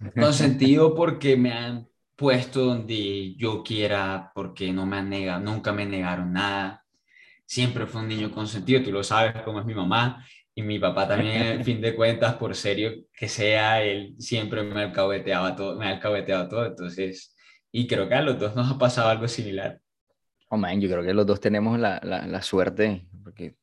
[0.18, 5.84] Consentido porque me han puesto donde yo quiera, porque no me han negado, nunca me
[5.84, 6.86] negaron nada.
[7.44, 11.06] Siempre fue un niño consentido, tú lo sabes cómo es mi mamá y mi papá
[11.06, 15.86] también, en fin de cuentas, por serio que sea, él siempre me alcahueteaba todo, me
[15.86, 17.36] alcahueteaba todo, entonces,
[17.70, 19.81] y creo que a los dos nos ha pasado algo similar.
[20.52, 23.56] Oh, man, yo creo que los dos tenemos la, la, la suerte, porque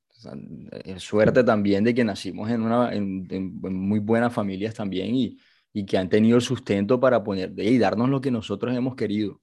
[0.85, 3.27] es suerte también de que nacimos en, una, en,
[3.61, 5.37] muy buenas familias también y,
[5.71, 9.39] y, que han tenido el sustento para poner y darnos lo que nosotros hemos querido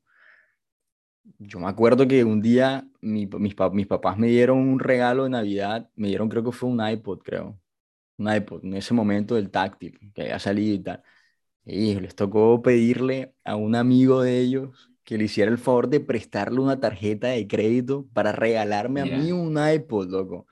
[1.39, 5.91] yo me acuerdo que un día mis, mis papás me dieron un regalo de Navidad,
[5.97, 7.61] me dieron creo que fue un iPod, creo.
[8.19, 11.03] Un iPod, en ese momento del táctil, que había salido y tal.
[11.65, 16.01] Y les tocó pedirle a un amigo de ellos que le hiciera el favor de
[16.01, 20.49] prestarle una tarjeta de crédito para regalarme a mí un iPod, loco.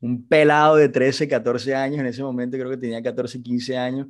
[0.00, 4.06] Un pelado de 13, 14 años, en ese momento creo que tenía 14, 15 años,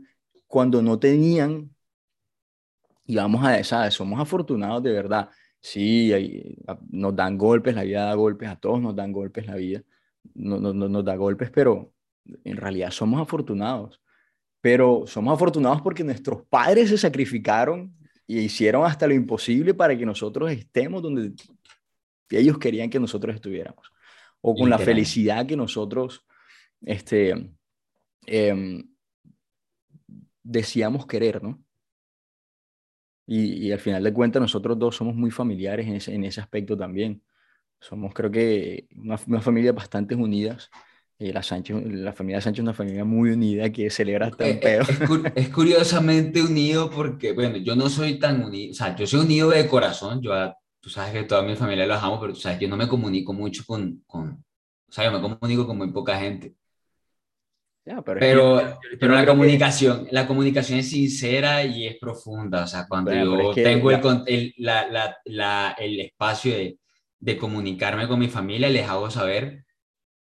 [0.46, 1.68] cuando no tenían,
[3.06, 5.30] y vamos a esa, somos afortunados de verdad.
[5.60, 6.12] Sí,
[6.90, 9.82] nos dan golpes, la vida da golpes, a todos nos dan golpes la vida,
[10.32, 11.92] no, no, nos da golpes, pero
[12.44, 14.00] en realidad somos afortunados.
[14.60, 17.97] Pero somos afortunados porque nuestros padres se sacrificaron
[18.28, 21.32] y hicieron hasta lo imposible para que nosotros estemos donde
[22.30, 23.90] ellos querían que nosotros estuviéramos.
[24.42, 26.24] O con la felicidad que nosotros
[26.82, 27.50] este,
[28.26, 28.84] eh,
[30.42, 31.64] decíamos querer, ¿no?
[33.26, 36.76] Y, al final de cuentas nosotros dos somos muy familiares en ese, en ese aspecto
[36.76, 37.22] también.
[37.80, 40.70] Somos creo que una, una familia bastante unidas.
[41.20, 44.60] Eh, la, Sánchez, la familia Sánchez es una familia muy unida que celebra hasta un
[44.60, 44.84] pedo.
[45.34, 49.50] Es, curiosamente unido porque, bueno, yo no soy tan unido, o sea, yo soy unido
[49.50, 50.32] de corazón, yo,
[50.80, 53.32] tú sabes que toda mi familia los amo, pero tú sabes, yo no me comunico
[53.32, 54.44] mucho con, con
[54.88, 56.54] o sea, yo me comunico con muy poca gente
[58.18, 62.64] pero, pero, la comunicación, la comunicación es sincera y es profunda.
[62.64, 63.90] O sea, cuando yo tengo
[64.26, 66.78] el, la, la, la, el espacio de,
[67.18, 69.64] de, comunicarme con mi familia, les hago saber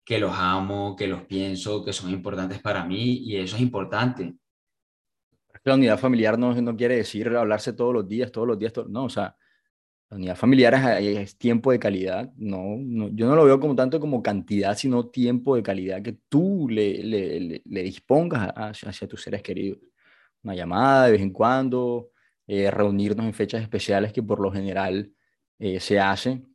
[0.07, 4.37] que los amo, que los pienso, que son importantes para mí y eso es importante.
[5.64, 9.07] La unidad familiar no, no quiere decir hablarse todos los días, todos los días, no,
[9.07, 9.37] o sea,
[10.09, 12.79] la unidad familiar es, tiempo de calidad, no,
[13.12, 17.03] yo no lo veo como tanto como cantidad, sino tiempo de calidad que tú le,
[17.03, 19.81] le, le, dispongas hacia, tus seres queridos.
[20.45, 22.11] Una llamada de vez en cuando,
[22.47, 25.12] eh, reunirnos en fechas especiales que por lo general
[25.59, 26.55] eh, se hacen.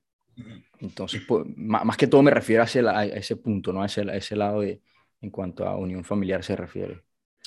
[0.81, 3.83] Entonces, pues, más, que todo me refiero hacia a ese punto, ¿no?
[3.83, 4.81] A ese, a ese lado de,
[5.21, 7.01] en cuanto a unión familiar se refiere.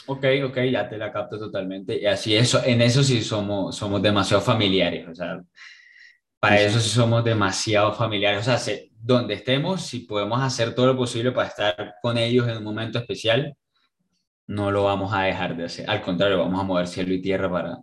[0.07, 2.01] Ok, ok, ya te la capto totalmente.
[2.01, 5.09] Y así eso, en eso sí somos, somos demasiado familiares.
[5.09, 5.43] O sea,
[6.39, 8.47] para eso sí somos demasiado familiares.
[8.47, 12.59] O sea, donde estemos, si podemos hacer todo lo posible para estar con ellos en
[12.59, 13.57] un momento especial,
[14.47, 15.91] no lo vamos a dejar de hacer.
[15.91, 17.79] Al contrario, vamos a mover cielo y tierra para,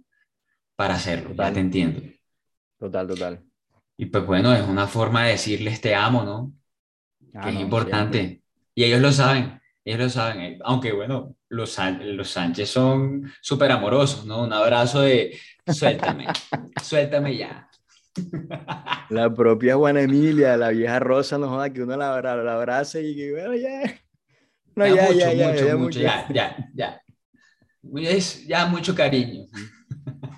[0.75, 1.33] para hacerlo.
[1.35, 2.01] Ya te entiendo.
[2.77, 3.50] Total, total.
[4.01, 6.51] Y pues bueno, es una forma de decirles te amo, ¿no?
[7.35, 8.41] Ah, que es importante.
[8.73, 10.57] Y ellos lo saben, ellos lo saben.
[10.63, 14.41] Aunque bueno, los, los Sánchez son súper amorosos, ¿no?
[14.41, 15.37] Un abrazo de
[15.67, 16.25] suéltame,
[16.83, 17.69] suéltame ya.
[19.09, 23.15] La propia Juana Emilia, la vieja Rosa, no joda que uno la, la, abraza y
[23.15, 23.83] que, bueno, ya.
[24.75, 27.01] No, ya, mucho, ya, ya, mucho, ya, mucho, ya, ya, ya.
[27.97, 29.45] Es ya mucho cariño.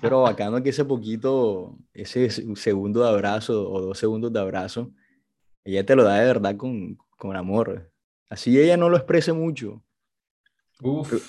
[0.02, 4.92] Pero bacano que ese poquito, ese segundo de abrazo o dos segundos de abrazo,
[5.64, 7.90] ella te lo da de verdad con, con amor.
[8.28, 9.82] Así ella no lo exprese mucho.
[10.82, 11.10] Uf.
[11.10, 11.22] Pero,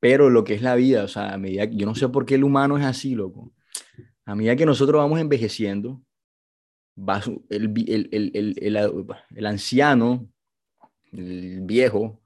[0.00, 2.36] pero, lo que es la vida, o sea, a medida yo no sé por qué
[2.36, 3.52] el humano es así, loco
[4.24, 6.02] a medida que nosotros vamos envejeciendo,
[6.96, 10.28] va el, el, el, el, anciano,
[11.12, 12.20] el viejo,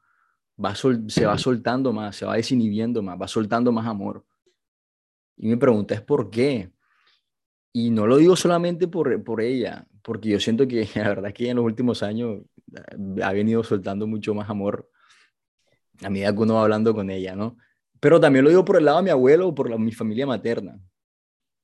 [0.63, 4.25] va se va soltando más, se va desinhibiendo más, va soltando más amor.
[5.37, 6.71] Y mi pregunta es por qué.
[7.73, 11.35] Y no lo digo solamente por, por ella, porque yo siento que la verdad es
[11.35, 12.43] que en los últimos años
[12.75, 14.91] eh, ha venido soltando mucho más amor
[16.03, 17.57] a medida que uno va hablando con ella, ¿no?
[18.01, 20.81] Pero también lo digo por el lado de mi abuelo o por mi familia materna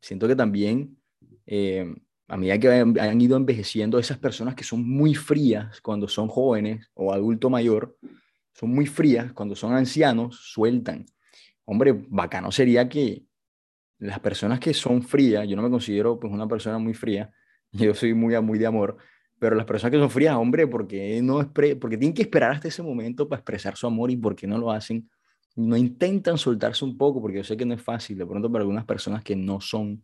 [0.05, 0.99] siento que también
[1.47, 1.95] eh,
[2.29, 6.91] a medida que han, ido envejeciendo esas personas que son muy frías cuando son jóvenes
[6.95, 7.97] o adulto mayor,
[8.53, 11.07] son muy frías cuando son ancianos, sueltan.
[11.65, 13.25] Hombre, bacano sería que
[13.99, 17.31] las personas que son frías, yo no me considero pues una persona muy fría,
[17.73, 18.97] yo soy muy, muy de amor,
[19.39, 22.83] pero las personas que son frías, hombre, porque no porque tienen que esperar hasta ese
[22.83, 25.09] momento para expresar su amor y por qué no lo hacen
[25.57, 28.63] no intentan soltarse un poco, porque yo sé que no es fácil, de pronto para
[28.63, 30.03] algunas personas que no son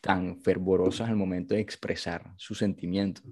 [0.00, 3.24] tan fervorosas al momento de expresar sus sentimientos.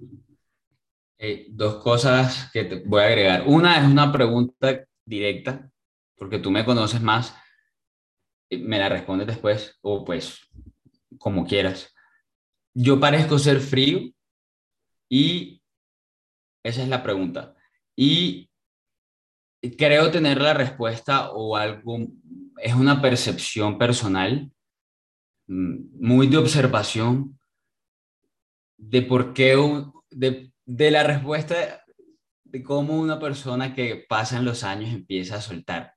[1.17, 3.43] Eh, dos cosas que te voy a agregar.
[3.47, 5.69] Una es una pregunta directa,
[6.15, 7.35] porque tú me conoces más,
[8.57, 10.39] me la respondes después, o pues
[11.17, 11.93] como quieras.
[12.73, 14.11] Yo parezco ser frío
[15.09, 15.61] y
[16.63, 17.55] esa es la pregunta.
[17.95, 18.49] Y
[19.77, 21.99] creo tener la respuesta o algo,
[22.57, 24.51] es una percepción personal,
[25.47, 27.39] mm, muy de observación,
[28.77, 29.55] de por qué,
[30.09, 31.83] de, de la respuesta
[32.43, 35.92] de cómo una persona que pasa en los años empieza a soltar.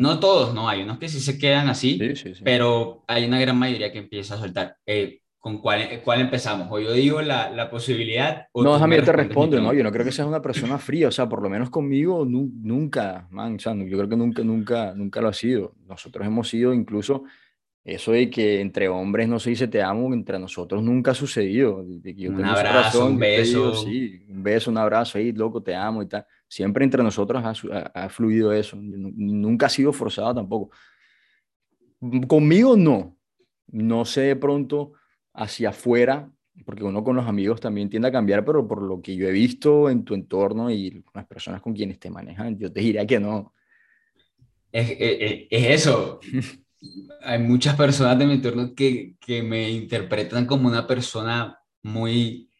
[0.00, 2.00] No todos, no, hay unos que sí se quedan así,
[2.42, 4.76] pero hay una gran mayoría que empieza a soltar.
[4.86, 6.68] Eh, ¿Con cuál, cuál empezamos?
[6.70, 8.46] O yo digo la, la posibilidad.
[8.52, 11.08] O no, déjame, yo te respondo, no, yo no creo que seas una persona fría,
[11.08, 14.94] o sea, por lo menos conmigo nunca, man, o sea, yo creo que nunca, nunca,
[14.94, 15.74] nunca lo ha sido.
[15.86, 17.24] Nosotros hemos sido incluso
[17.84, 21.76] eso de que entre hombres no se dice te amo, entre nosotros nunca ha sucedido.
[21.76, 23.74] un abrazo, un beso.
[23.74, 26.26] sí, un beso, un abrazo, ahí, loco, te amo y tal.
[26.48, 28.76] Siempre entre nosotros ha, ha fluido eso.
[28.76, 30.70] Nunca ha sido forzado tampoco.
[32.26, 33.16] Conmigo no.
[33.68, 34.92] No sé de pronto
[35.32, 36.30] hacia afuera,
[36.64, 39.32] porque uno con los amigos también tiende a cambiar, pero por lo que yo he
[39.32, 43.18] visto en tu entorno y las personas con quienes te manejan, yo te diría que
[43.18, 43.52] no.
[44.70, 46.20] Es, es, es eso.
[47.22, 52.50] Hay muchas personas de mi entorno que, que me interpretan como una persona muy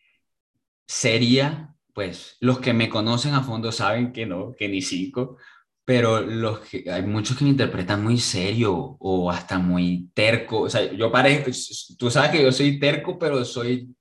[0.87, 5.37] seria, pues los que me conocen a fondo saben que no, que ni cinco,
[5.85, 10.63] pero los que, hay muchos que me interpretan muy serio o hasta muy terco.
[10.63, 11.51] O sea, yo parezco,
[11.99, 13.95] tú sabes que yo soy terco, pero soy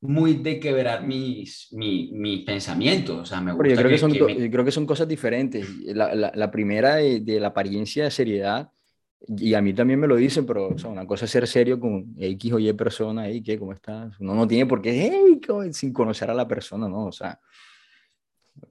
[0.00, 3.18] muy de quebrar mis, mis, mis pensamientos.
[3.18, 5.68] O sea, me gusta yo creo que, son, creo que son cosas diferentes.
[5.84, 8.70] La, la, la primera de, de, la apariencia de seriedad,
[9.20, 11.80] y a mí también me lo dicen, pero o sea, una cosa es ser serio
[11.80, 13.58] con X o Y persona, ahí, ¿qué?
[13.58, 14.18] ¿Cómo estás?
[14.20, 15.40] Uno no tiene por qué, hey,
[15.72, 17.06] sin conocer a la persona, ¿no?
[17.06, 17.40] O sea,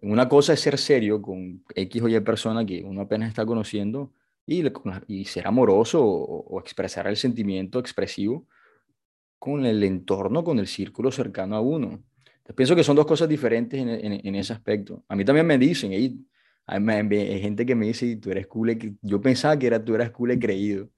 [0.01, 4.13] una cosa es ser serio con X o Y persona que uno apenas está conociendo
[4.45, 4.63] y,
[5.07, 8.47] y ser amoroso o, expresar el sentimiento expresivo
[9.39, 12.03] con el entorno, con el círculo cercano a uno.
[12.55, 15.03] pienso que son dos cosas diferentes en, en, ese aspecto.
[15.07, 15.91] A mí también me dicen,
[16.65, 20.11] hay, hay, gente que me dice, tú eres cool, yo pensaba que era, tú eras
[20.11, 20.89] cool creído.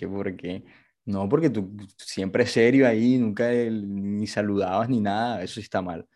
[0.00, 0.64] ¿Por qué?
[1.04, 6.06] No, porque tú siempre serio ahí, nunca ni saludabas ni nada, eso sí está mal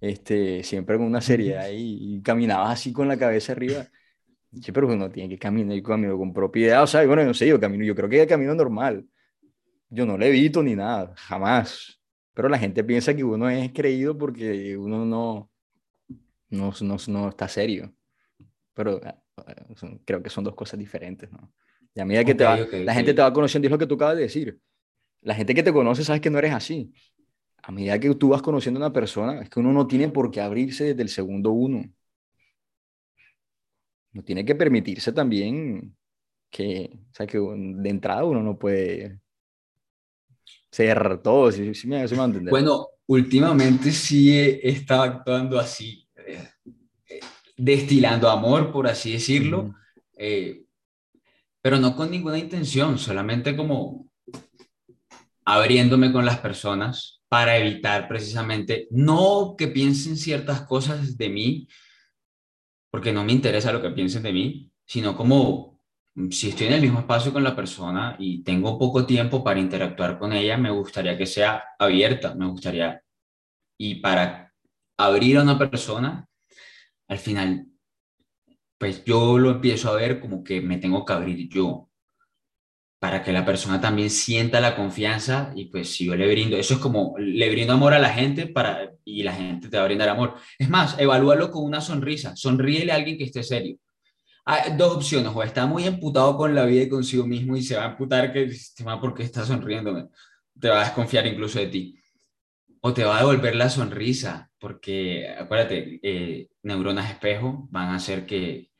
[0.00, 3.86] este, siempre con una seriedad y, caminabas así con la cabeza arriba.
[4.52, 7.46] Sí, pero uno tiene que caminar, yo camino con propiedad, o sea, bueno, no sé,
[7.46, 9.06] yo camino, yo creo que es camino normal.
[9.88, 12.00] Yo no le evito ni nada, jamás.
[12.34, 15.50] Pero la gente piensa que uno es creído porque uno no,
[16.50, 17.94] no, no, no está serio.
[18.74, 19.22] Pero ah,
[20.04, 21.52] creo que son dos cosas diferentes, ¿no?
[21.94, 23.94] Y a medida que te va, la gente te va conociendo, es lo que tú
[23.94, 24.58] acabas de decir.
[25.22, 26.92] La gente que te conoce sabes que no eres así
[27.66, 30.30] a medida que tú vas conociendo a una persona, es que uno no tiene por
[30.30, 31.82] qué abrirse desde el segundo uno.
[34.12, 35.96] No tiene que permitirse también
[36.48, 39.18] que, o sea, que de entrada uno no puede
[40.70, 42.50] ser todo, si, me, a entender.
[42.50, 46.05] Bueno, últimamente sí he estado actuando así, eh,
[47.56, 49.74] destilando amor, por así decirlo,
[50.16, 50.64] eh,
[51.62, 54.08] pero no con ninguna intención, solamente como
[55.44, 61.68] abriéndome con las personas para evitar precisamente no que piensen ciertas cosas de mí,
[62.90, 65.80] porque no me interesa lo que piensen de mí, sino como
[66.14, 69.60] mm, si estoy en el mismo espacio con la persona y tengo poco tiempo para
[69.60, 73.02] interactuar con ella, me gustaría que sea abierta, me gustaría,
[73.78, 74.52] y para
[74.96, 76.26] abrir a una persona,
[77.08, 77.66] al final,
[78.78, 81.88] pues yo lo empiezo a ver como que me tengo que abrir yo,
[82.98, 86.74] para que la persona también sienta la confianza y pues si yo le brindo, eso
[86.74, 89.86] es como le brindo amor a la gente para, y la gente te va a
[89.86, 90.34] brindar amor.
[90.58, 93.78] Es más, evalúalo con una sonrisa, sonríele a alguien que esté serio.
[94.44, 97.76] Hay dos opciones, o está muy emputado con la vida y consigo mismo y se
[97.76, 98.50] va a emputar que,
[99.00, 100.08] ¿por qué está sonriéndome?
[100.58, 101.98] Te va a desconfiar incluso de ti.
[102.80, 108.26] O te va a devolver la sonrisa, porque acuérdate, eh, neuronas espejo van a hacer
[108.26, 108.72] que,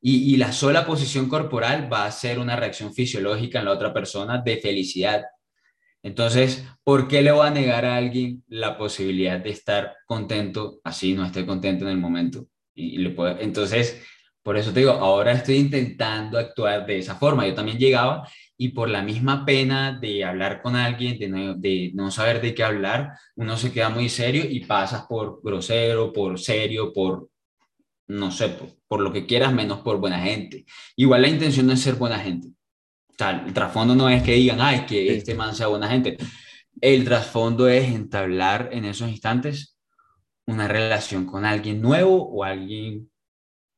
[0.00, 4.38] y, la sola posición corporal va a ser una reacción fisiológica en la otra persona
[4.38, 5.22] de felicidad.
[6.02, 11.14] Entonces, ¿por qué le voy a negar a alguien la posibilidad de estar contento así
[11.14, 12.48] no esté contento en el momento?
[12.74, 14.02] Y, le puedo, entonces,
[14.42, 17.46] por eso te digo, ahora estoy intentando actuar de esa forma.
[17.46, 18.28] Yo también llegaba
[18.60, 22.54] y por la misma pena de hablar con alguien, de no, de no saber de
[22.54, 27.30] qué hablar, uno se queda muy serio y pasas por grosero, por serio, por
[28.08, 28.56] no sé,
[28.88, 30.64] por, lo que quieras, menos por buena gente.
[30.96, 32.48] Igual la intención no es ser buena gente.
[33.10, 36.16] O sea, el trasfondo no es que digan, ay, que este man sea buena gente.
[36.80, 39.76] El trasfondo es entablar en esos instantes
[40.46, 43.10] una relación con alguien nuevo o alguien,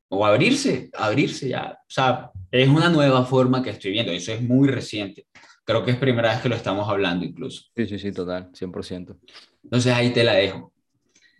[0.09, 1.77] o abrirse, abrirse ya.
[1.81, 4.11] O sea, es una nueva forma que estoy viendo.
[4.11, 5.27] Eso es muy reciente.
[5.63, 7.65] Creo que es primera vez que lo estamos hablando incluso.
[7.75, 9.17] Sí, sí, sí, total, 100%.
[9.63, 10.73] Entonces ahí te la dejo.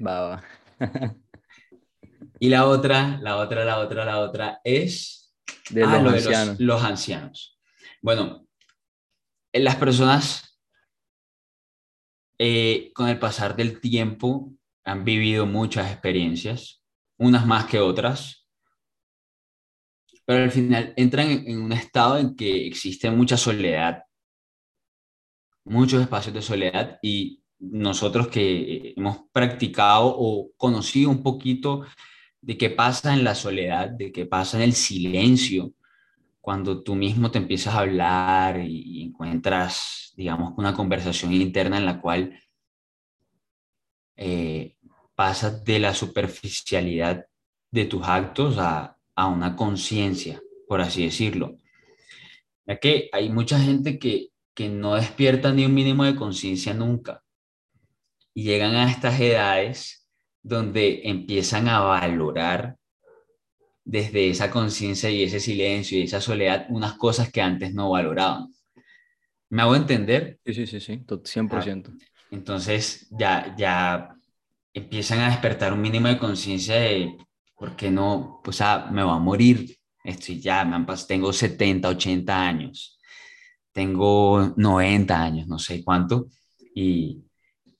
[0.06, 0.44] Va, va.
[2.40, 5.32] Y la otra, la otra, la otra, la otra es
[5.70, 6.60] de, ah, los, ancianos.
[6.60, 7.60] los, ancianos.
[8.02, 8.48] Bueno,
[9.54, 10.60] las personas
[12.40, 14.52] eh, con el pasar del tiempo
[14.84, 16.84] han vivido muchas experiencias,
[17.20, 18.41] unas más que otras,
[20.32, 24.06] pero al final entran en, un estado en que existe mucha soledad.
[25.66, 31.86] muchos espacios de soledad y nosotros que hemos practicado o conocido un poquito
[32.40, 35.74] de qué pasa en la soledad, de qué pasa en el silencio,
[36.40, 42.00] cuando tú mismo te empiezas a hablar y, encuentras, digamos, una conversación interna en la
[42.00, 42.40] cual
[44.16, 44.78] eh,
[45.14, 47.26] pasas de la superficialidad
[47.70, 51.58] de tus actos a, a una conciencia, por así decirlo.
[52.66, 57.24] Ya que hay mucha gente que, que no despierta ni un mínimo de conciencia nunca
[58.34, 60.08] y llegan a estas edades
[60.42, 62.78] donde empiezan a valorar
[63.84, 68.54] desde esa conciencia y ese silencio y esa soledad unas cosas que antes no valoraban.
[69.50, 70.40] ¿Me hago entender?
[70.46, 71.92] Sí, sí, sí, sí, 100%.
[72.32, 74.16] Entonces ya, ya
[74.74, 77.18] empiezan a despertar un mínimo de conciencia de,
[77.62, 78.42] ¿por qué no?
[78.44, 79.78] Pues ah, me voy a morir.
[80.04, 83.00] Estoy ya, me han tengo 70, 80 años,
[83.72, 86.26] tengo 90 años, no sé cuánto.
[86.74, 87.24] Y,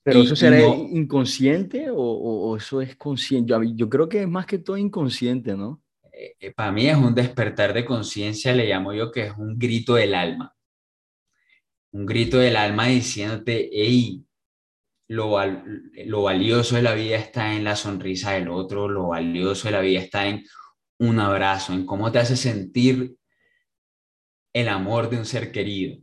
[0.04, 3.50] ¿Pero eso será inconsciente o, o, eso es consciente?
[3.50, 5.82] Yo, yo creo que es más que todo inconsciente, ¿no?
[6.12, 9.94] Eh, para mí es un despertar de conciencia, le llamo yo que es un grito
[9.94, 10.54] del alma.
[11.90, 14.24] Un grito del alma diciéndote, hey,
[15.08, 15.38] lo,
[16.06, 19.80] lo valioso de la vida está en la sonrisa del otro, lo valioso de la
[19.80, 20.44] vida está en
[20.98, 23.16] un abrazo, en cómo te hace sentir
[24.52, 25.98] el amor de un ser querido.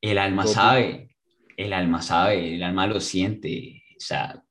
[0.00, 1.16] El alma sabe,
[1.56, 3.82] el alma sabe, el alma lo siente.
[3.96, 4.42] O sea,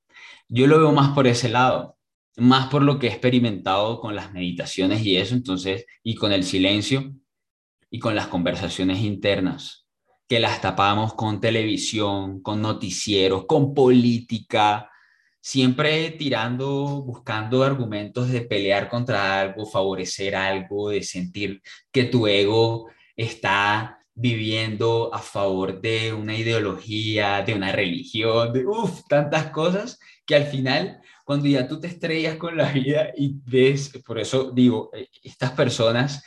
[0.48, 2.00] yo lo veo más por ese lado
[2.40, 6.44] más por lo que he experimentado con las meditaciones y eso, entonces, y con el
[6.44, 7.14] silencio
[7.90, 9.79] y con las conversaciones internas,
[10.30, 14.92] que las tapamos con televisión, con noticieros, con política,
[15.42, 22.92] siempre tirando, buscando argumentos de pelear contra algo, favorecer algo, de sentir que tu ego
[23.16, 30.36] está viviendo a favor de una ideología, de una religión, de uff, tantas cosas que
[30.36, 34.92] al final cuando ya tú te estrellas con la vida y ves, por eso digo,
[34.94, 36.24] eh, estas personas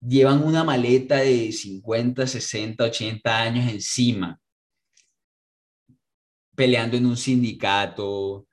[0.00, 4.40] llevan una maleta de 50, 60, 80 años encima,
[6.54, 8.46] peleando en un sindicato,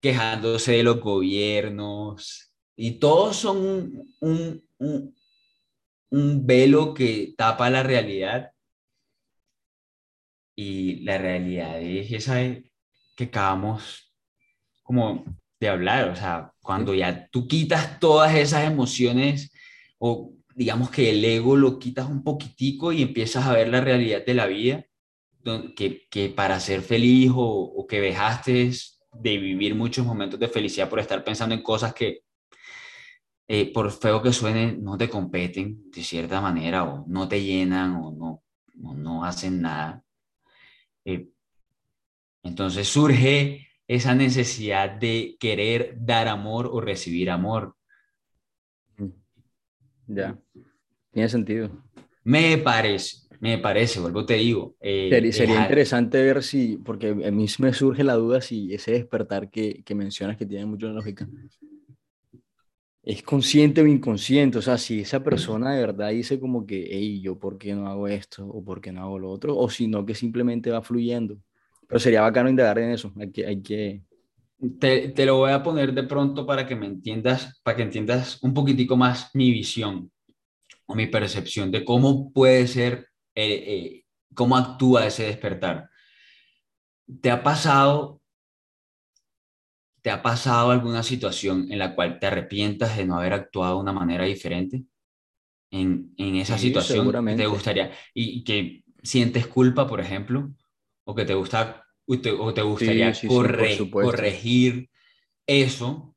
[0.00, 4.62] quejándose de los gobiernos, y todos son un,
[6.10, 8.52] un velo que tapa la realidad.
[10.54, 12.36] Y la realidad es esa
[13.14, 14.12] que acabamos
[14.82, 15.24] como
[15.58, 19.52] de hablar, o sea, cuando ya tú quitas todas esas emociones
[19.98, 24.24] o digamos que el ego lo quitas un poquitico y empiezas a ver la realidad
[24.24, 24.86] de la vida,
[25.76, 28.72] que, que para ser feliz o, o que dejaste
[29.12, 32.22] de vivir muchos momentos de felicidad por estar pensando en cosas que,
[33.48, 37.94] eh, por feo que suenen, no te competen de cierta manera o no te llenan
[37.96, 38.42] o no,
[38.74, 40.02] no hacen nada.
[41.04, 41.28] Eh,
[42.42, 47.76] entonces surge esa necesidad de querer dar amor o recibir amor.
[50.06, 50.38] Ya,
[51.12, 51.70] tiene sentido.
[52.24, 54.74] Me parece, me parece, vuelvo te digo.
[54.80, 59.50] Eh, sería, interesante ver si, porque a mí me surge la duda si ese despertar
[59.50, 61.28] que, que mencionas que tiene mucha lógica,
[63.06, 67.20] es consciente o inconsciente, o sea, si esa persona de verdad dice como que, hey,
[67.20, 69.86] yo por qué no hago esto o por qué no hago lo otro, o si
[69.86, 71.38] no que simplemente va fluyendo.
[71.86, 73.12] Pero sería bacano indagar en eso.
[73.16, 74.02] Hay que, hay que...
[74.80, 78.42] Te, te, lo voy a poner de pronto para que me entiendas, para que entiendas
[78.42, 80.10] un poquitico más mi visión
[80.86, 84.04] o mi percepción de cómo puede ser, eh, eh,
[84.34, 85.90] cómo actúa ese despertar.
[87.20, 88.22] ¿Te ha pasado,
[90.00, 93.82] te ha pasado alguna situación en la cual te arrepientas de no haber actuado de
[93.82, 94.84] una manera diferente?
[95.70, 100.50] En, en esa situación te gustaría y, y que sientes culpa, por ejemplo,
[101.04, 103.12] o que te gusta o te, gustaría
[103.92, 104.88] corregir
[105.46, 106.14] eso,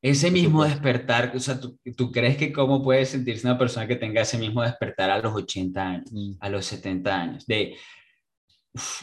[0.00, 3.96] ese mismo despertar, o sea, ¿tú, ¿tú, crees que cómo puede sentirse una persona que
[3.96, 6.32] tenga ese mismo despertar a los 80 años, mm.
[6.40, 7.46] a los 70 años?
[7.46, 7.76] De,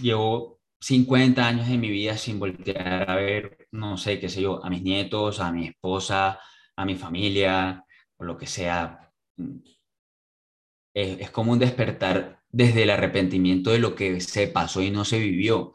[0.02, 4.64] llevo 50 años de mi vida sin voltear a ver, no sé, qué sé yo,
[4.64, 6.40] a mis nietos, a mi esposa,
[6.76, 7.84] a mi familia,
[8.18, 9.12] o lo que sea.
[10.94, 15.04] Es, es como un despertar desde el arrepentimiento de lo que se pasó y no
[15.04, 15.74] se vivió.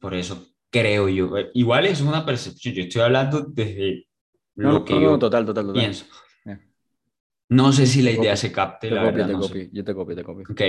[0.00, 4.06] Por eso creo yo, eh, igual es una percepción, yo estoy hablando desde
[4.54, 5.80] lo que yo total, total, total.
[5.80, 6.06] pienso.
[7.48, 10.14] No sé si la idea se capte, te la verdad, te copio, Yo te copio,
[10.14, 10.44] te copio.
[10.48, 10.60] Ok.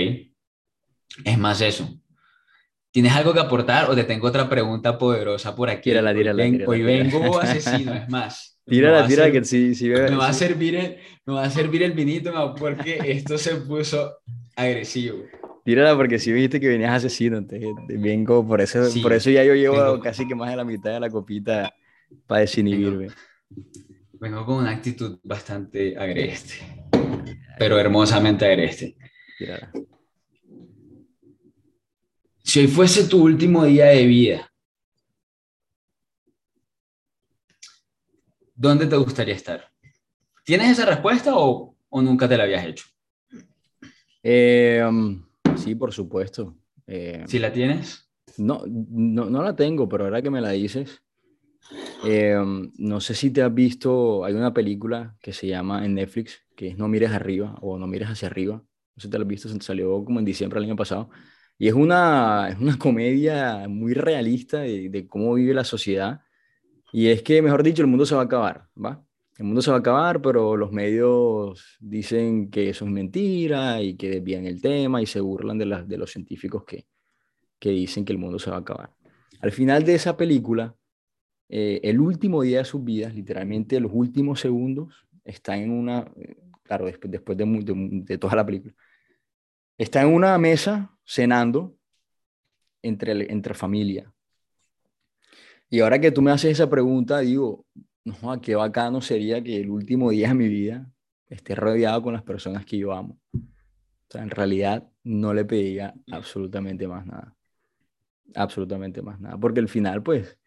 [1.24, 1.88] Es más eso.
[2.90, 5.90] ¿Tienes algo que aportar o te tengo otra pregunta poderosa por aquí?
[5.90, 8.60] Tírala, tírala, hoy, hoy vengo asesino, es más.
[8.66, 11.92] Tírala, tírala, que sí, sí, me, va a servir el, me va a servir el
[11.92, 14.18] vinito porque esto se puso
[14.56, 15.24] agresivo.
[15.64, 19.44] Tírala porque si viste que venías asesino, entonces vengo, por eso, Sí, por eso ya
[19.44, 21.72] yo llevo vengo- casi que más de la mitad de la copita
[22.26, 23.08] para desinhibirme.
[24.14, 26.54] Vengo con una actitud bastante agreste,
[27.58, 28.96] pero hermosamente agreste.
[29.38, 29.72] Tírala.
[32.44, 34.52] Si hoy fuese tu último día de vida,
[38.54, 39.70] ¿dónde te gustaría estar?
[40.44, 42.84] ¿Tienes esa respuesta o, o nunca te la habías hecho?
[44.22, 45.22] Eh, um,
[45.56, 46.56] sí, por supuesto.
[46.86, 48.08] Eh, Si la tienes,
[48.38, 51.02] No, no, no la tengo, pero ahora que me la dices,
[52.04, 52.36] eh,
[52.78, 56.68] no sé si te has visto, hay una película que se llama en Netflix, que
[56.68, 58.56] es No mires arriba o No mires hacia arriba.
[58.56, 61.10] No sé si te la has visto, salió como en diciembre del año pasado.
[61.58, 66.22] Y es una, es una comedia muy realista de, de cómo vive la sociedad.
[66.92, 69.04] Y es que, mejor dicho, el mundo se va a acabar, ¿va?
[69.38, 73.96] El mundo se va a acabar, pero los medios dicen que eso es mentira y
[73.96, 76.86] que desvían el tema y se burlan de, de los científicos que,
[77.58, 78.90] que dicen que el mundo se va a acabar.
[79.40, 80.76] Al final de esa película,
[81.48, 86.36] eh, el último día de sus vidas, literalmente los últimos segundos, está en una, eh,
[86.62, 87.44] claro, después, después de,
[88.04, 88.74] de toda la película,
[89.78, 91.76] está en una mesa cenando
[92.82, 94.12] entre, entre familia.
[95.70, 97.64] Y ahora que tú me haces esa pregunta, digo,
[98.04, 100.90] no, qué bacano sería que el último día de mi vida
[101.28, 103.18] esté rodeado con las personas que yo amo.
[103.34, 107.36] O sea, en realidad no le pediría absolutamente más nada.
[108.34, 109.38] Absolutamente más nada.
[109.38, 110.38] Porque al final, pues,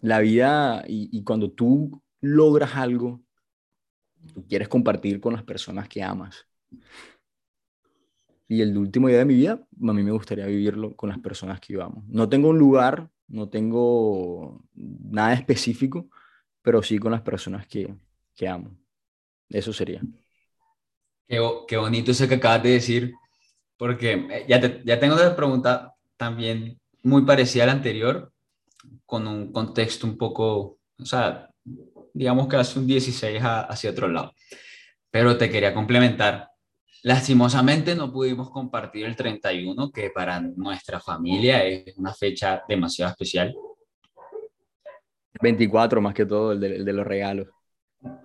[0.00, 3.22] la vida y, y cuando tú logras algo,
[4.34, 6.46] tú quieres compartir con las personas que amas.
[8.48, 11.60] Y el último día de mi vida, a mí me gustaría vivirlo con las personas
[11.60, 12.04] que yo amo.
[12.08, 16.08] No tengo un lugar, no tengo nada específico,
[16.64, 17.94] pero sí con las personas que,
[18.36, 18.72] que amo.
[19.50, 20.06] Eso sería.
[21.28, 23.12] qué, qué bonito eso que acabas de decir,
[23.78, 28.32] porque eh, ya, ya tengo otra pregunta también muy parecida a la anterior,
[29.06, 31.50] con un contexto un poco, o sea,
[32.14, 34.32] digamos que hace un 16 a- hacia otro lado.
[35.10, 36.48] Pero te quería complementar.
[37.04, 43.54] Lastimosamente no pudimos compartir el 31, que para nuestra familia es una fecha demasiado especial.
[45.40, 47.48] 24 más que todo, el de, el de los regalos.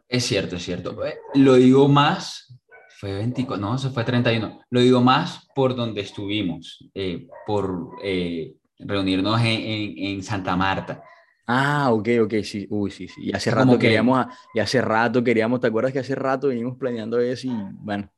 [0.07, 1.05] Es cierto, es cierto.
[1.05, 2.57] Eh, Lo digo más,
[2.99, 4.61] fue 24, no, se fue 31.
[4.69, 11.03] Lo digo más por donde estuvimos, eh, por eh, reunirnos en, en- en Santa Marta.
[11.47, 13.21] Ah, ok, ok, sí, uy, sí, sí.
[13.25, 16.77] Y hace rato que- queríamos, y hace rato queríamos, ¿te acuerdas que hace rato venimos
[16.77, 17.51] planeando eso y
[17.81, 18.09] bueno,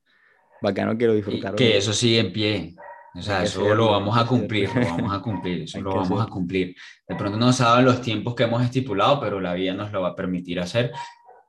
[0.61, 1.55] bacano que lo disfrutaron.
[1.55, 2.75] que eso sigue en pie.
[3.13, 6.27] O sea, eso lo vamos a cumplir, lo vamos a cumplir, eso lo vamos a
[6.27, 6.75] cumplir.
[7.07, 10.09] De pronto no saben los tiempos que hemos estipulado, pero la vida nos lo va
[10.09, 10.91] a permitir hacer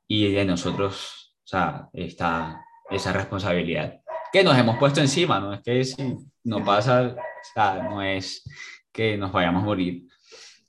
[0.09, 4.03] y de nosotros, o sea, está esa responsabilidad
[4.33, 8.43] que nos hemos puesto encima, no es que si no pasa, o sea, no es
[8.91, 10.09] que nos vayamos a morir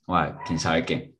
[0.06, 1.14] o a quién sabe qué.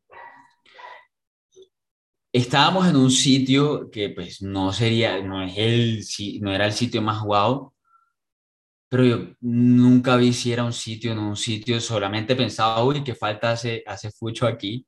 [2.30, 6.04] Estábamos en un sitio que pues no sería, no es el,
[6.42, 7.72] no era el sitio más guau,
[8.94, 13.12] pero yo nunca vi si era un sitio, en un sitio, solamente pensaba, uy, qué
[13.16, 14.86] falta hace, hace Fucho aquí.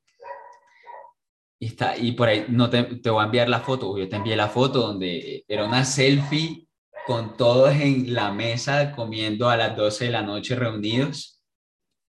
[1.58, 4.14] Y, está, y por ahí, no te, te voy a enviar la foto, yo te
[4.14, 6.68] envié la foto donde era una selfie
[7.04, 11.42] con todos en la mesa comiendo a las 12 de la noche reunidos.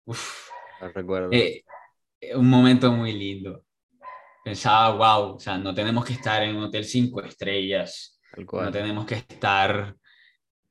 [0.05, 1.29] Uf, No recuerdo.
[1.31, 1.63] eh,
[2.21, 3.63] eh, un momento muy lindo.
[4.45, 9.07] Pensaba, wow, o sea, no tenemos que estar en un hotel cinco estrellas, no tenemos
[9.07, 9.95] que estar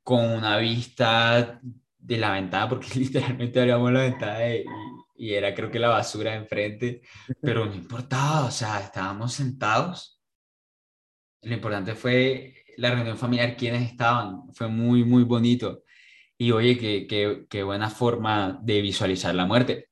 [0.07, 1.61] con una vista
[1.99, 4.39] de la ventana, porque literalmente abríamos la ventana
[5.17, 7.03] y, era creo que la basura enfrente,
[7.41, 10.23] pero no importaba, o sea, estábamos sentados.
[11.43, 15.83] Lo importante fue la reunión familiar, quienes estaban, fue muy, muy bonito.
[16.39, 19.89] Y oye, qué, qué, qué buena forma de visualizar la muerte.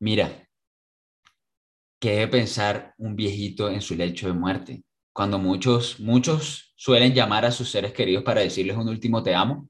[0.00, 0.48] Mira,
[1.98, 4.84] ¿qué debe pensar un viejito en su lecho de muerte?
[5.18, 9.68] Cuando muchos, muchos suelen llamar a sus seres queridos para decirles un último te amo.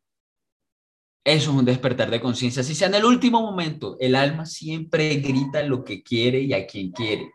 [1.25, 2.63] Eso es un despertar de conciencia.
[2.63, 6.67] Si sea en el último momento, el alma siempre grita lo que quiere y a
[6.67, 7.33] quien quiere.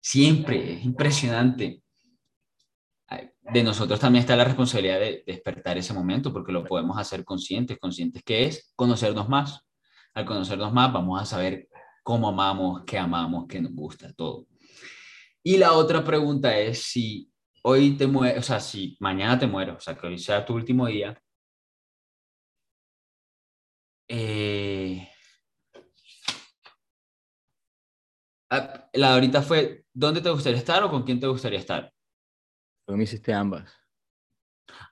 [0.00, 1.84] Siempre, es impresionante.
[3.42, 7.78] De nosotros también está la responsabilidad de despertar ese momento porque lo podemos hacer conscientes,
[7.78, 9.64] conscientes que es conocernos más.
[10.14, 11.68] Al conocernos más vamos a saber
[12.02, 14.49] cómo amamos, qué amamos, qué nos gusta, todo.
[15.42, 17.30] Y la otra pregunta es si
[17.62, 20.54] hoy te mueres, o sea, si mañana te mueres, o sea, que hoy sea tu
[20.54, 21.20] último día,
[24.08, 25.08] eh,
[28.50, 31.92] ah, la de ahorita fue, ¿dónde te gustaría estar o con quién te gustaría estar?
[32.88, 33.70] Me hiciste ambas.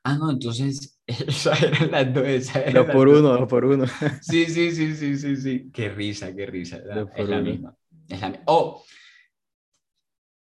[0.05, 2.25] Ah, no, entonces esa era las dos.
[2.27, 3.85] esa era Dos por uno, dos por uno.
[4.21, 5.71] Sí, sí, sí, sí, sí, sí.
[5.73, 6.79] Qué risa, qué risa.
[7.17, 7.75] Es la misma.
[8.09, 8.85] Es la mi- Oh,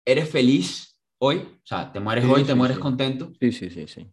[0.06, 1.38] ¿eres feliz hoy?
[1.40, 2.80] O sea, ¿te mueres Sí, hoy, te sí, mueres sí.
[2.80, 3.34] contento?
[3.40, 4.12] Sí, sí, sí, sí.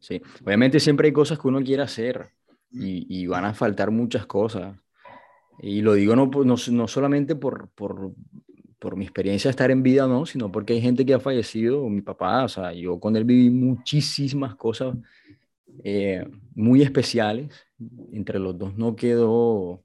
[0.00, 0.22] Sí.
[0.44, 2.30] Obviamente siempre hay cosas que uno quiere hacer
[2.70, 4.76] y, y van a faltar muchas cosas.
[5.62, 8.12] Y lo digo no, no, no solamente por, por,
[8.78, 11.88] por mi experiencia de estar en vida, no, sino porque hay gente que ha fallecido,
[11.90, 14.96] mi papá, o sea, yo con él viví muchísimas cosas
[15.84, 17.52] eh, muy especiales.
[18.12, 19.84] Entre los dos no quedó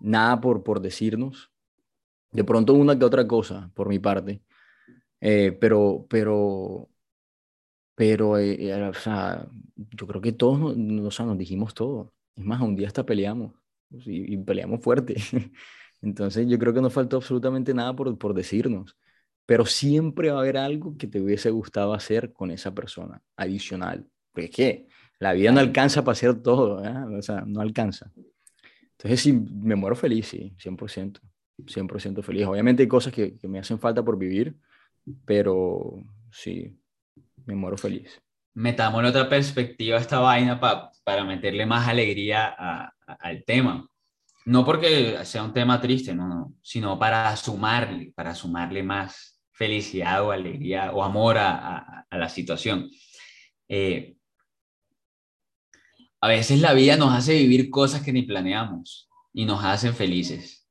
[0.00, 1.51] nada por, por decirnos.
[2.32, 4.42] De pronto una que otra cosa por mi parte.
[5.20, 6.88] Eh, pero, pero,
[7.94, 12.12] pero, eh, eh, o sea, yo creo que todos nos, o sea, nos dijimos todo.
[12.36, 13.52] Es más, un día hasta peleamos
[13.90, 15.16] y, y peleamos fuerte.
[16.02, 18.96] Entonces yo creo que no faltó absolutamente nada por, por decirnos.
[19.46, 24.06] Pero siempre va a haber algo que te hubiese gustado hacer con esa persona, adicional.
[24.32, 27.18] Porque es que la vida no alcanza para hacer todo, ¿eh?
[27.18, 28.12] O sea, no alcanza.
[28.92, 31.20] Entonces sí, me muero feliz, sí, 100%.
[31.66, 32.46] 100% feliz.
[32.46, 34.56] Obviamente hay cosas que, que me hacen falta por vivir,
[35.24, 35.94] pero
[36.30, 36.76] sí,
[37.46, 38.20] me muero feliz.
[38.54, 43.88] Metámosle otra perspectiva a esta vaina pa- para meterle más alegría a- a- al tema.
[44.44, 50.24] No porque sea un tema triste, no, no, sino para sumarle, para sumarle más felicidad
[50.24, 52.90] o alegría o amor a, a- la situación.
[53.68, 54.16] Eh,
[56.20, 60.61] a veces la vida nos hace vivir cosas que ni planeamos y nos hacen felices.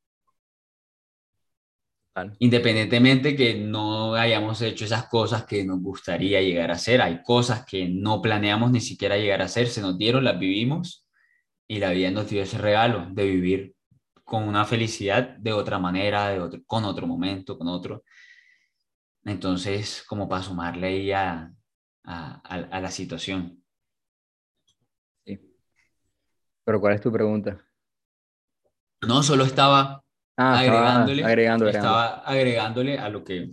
[2.40, 7.66] Independientemente que no hayamos hecho esas cosas que nos gustaría llegar a hacer, hay cosas
[7.66, 11.08] que no planeamos ni siquiera llegar a hacer, se nos dieron, las vivimos
[11.70, 13.76] y la vida nos dio ese regalo de vivir
[14.26, 18.04] con una felicidad de otra manera, de otro, con otro momento, con otro.
[19.24, 21.54] Entonces, como para sumarle ahí a,
[22.04, 23.64] a, a, a la situación.
[25.26, 25.40] Sí.
[26.66, 27.66] Pero ¿cuál es tu pregunta?
[29.02, 30.04] No, solo estaba
[30.42, 31.90] Ah, agregándole, agregando, agregando.
[31.90, 33.50] estaba agregándole a lo que,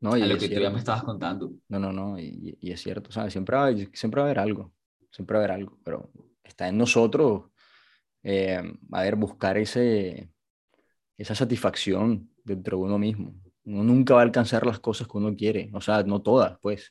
[0.00, 1.52] No, y a lo que tú ya me estabas contando.
[1.68, 4.72] No, no, no, y, y es cierto, sea, siempre va, siempre va a haber algo,
[5.10, 6.10] siempre va a haber algo, pero
[6.42, 7.50] está en nosotros,
[8.22, 10.30] eh, a ver, buscar ese,
[11.18, 13.34] esa satisfacción dentro de uno mismo.
[13.64, 16.90] Uno nunca va a alcanzar las cosas que uno quiere, o sea, no todas, pues,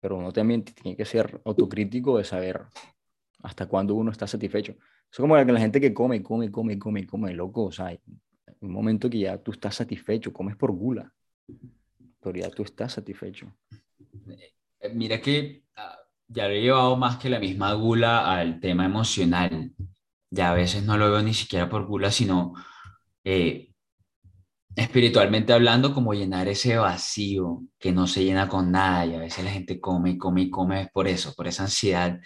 [0.00, 2.62] pero uno también tiene que ser autocrítico de saber
[3.42, 4.74] hasta cuándo uno está satisfecho.
[5.10, 8.00] Es como la, la gente que come, come, come, come, come, loco, o sea, hay
[8.60, 11.12] un momento que ya tú estás satisfecho, comes por gula,
[12.20, 13.46] pero ya tú estás satisfecho.
[14.80, 18.84] Eh, Mira que ah, ya lo he llevado más que la misma gula al tema
[18.84, 19.72] emocional.
[20.30, 22.52] Ya a veces no lo veo ni siquiera por gula, sino
[23.24, 23.72] eh,
[24.76, 29.06] espiritualmente hablando, como llenar ese vacío que no se llena con nada.
[29.06, 32.20] Y a veces la gente come y come y come por eso, por esa ansiedad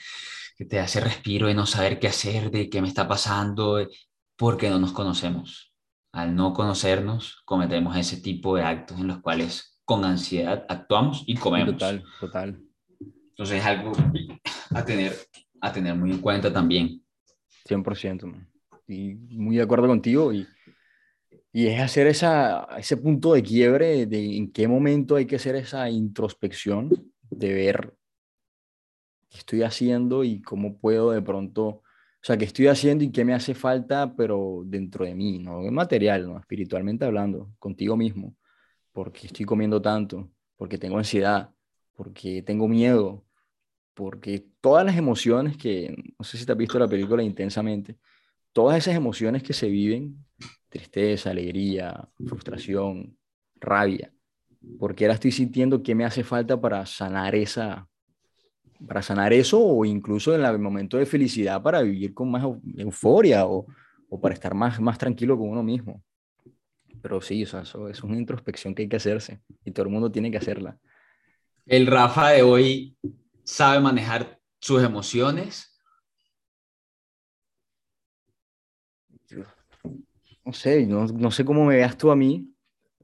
[0.56, 3.86] que te hace respiro de no saber qué hacer, de qué me está pasando,
[4.36, 5.74] porque no nos conocemos.
[6.12, 11.36] Al no conocernos, cometemos ese tipo de actos en los cuales con ansiedad actuamos y
[11.36, 11.74] comemos.
[11.74, 12.62] Total, total.
[13.30, 13.92] Entonces es algo
[14.74, 15.16] a tener,
[15.60, 17.02] a tener muy en cuenta también.
[17.68, 18.48] 100%, man.
[18.86, 20.32] Y muy de acuerdo contigo.
[20.32, 20.46] Y,
[21.52, 25.56] y es hacer esa, ese punto de quiebre de en qué momento hay que hacer
[25.56, 26.90] esa introspección
[27.30, 27.94] de ver
[29.38, 31.82] estoy haciendo y cómo puedo de pronto, o
[32.20, 36.26] sea, qué estoy haciendo y qué me hace falta, pero dentro de mí, no material,
[36.26, 38.36] no espiritualmente hablando, contigo mismo.
[38.92, 41.50] Porque estoy comiendo tanto, porque tengo ansiedad,
[41.94, 43.24] porque tengo miedo,
[43.94, 47.98] porque todas las emociones que, no sé si te has visto la película intensamente,
[48.52, 50.24] todas esas emociones que se viven,
[50.68, 53.16] tristeza, alegría, frustración,
[53.56, 54.12] rabia,
[54.78, 57.88] porque ahora estoy sintiendo que me hace falta para sanar esa,
[58.86, 62.60] para sanar eso o incluso en el momento de felicidad para vivir con más eu-
[62.76, 63.66] euforia o,
[64.08, 66.02] o para estar más, más tranquilo con uno mismo.
[67.00, 69.92] Pero sí, o sea, eso es una introspección que hay que hacerse y todo el
[69.92, 70.78] mundo tiene que hacerla.
[71.66, 72.96] El Rafa de hoy
[73.44, 75.68] sabe manejar sus emociones.
[80.44, 82.48] no sé, no, no sé cómo me veas tú a mí.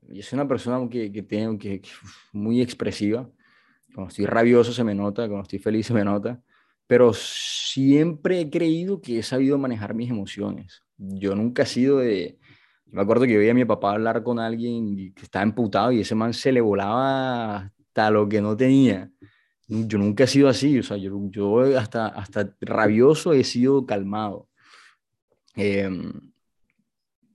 [0.09, 1.91] Yo soy una persona que, que tengo que, que
[2.33, 3.29] muy expresiva.
[3.95, 6.41] Cuando estoy rabioso se me nota, cuando estoy feliz se me nota.
[6.87, 10.83] Pero siempre he creído que he sabido manejar mis emociones.
[10.97, 12.39] Yo nunca he sido de...
[12.87, 16.01] Yo me acuerdo que veía a mi papá hablar con alguien que estaba emputado y
[16.01, 19.11] ese man se le volaba hasta lo que no tenía.
[19.67, 24.49] Yo nunca he sido así, o sea, yo, yo hasta, hasta rabioso he sido calmado.
[25.57, 25.91] Eh,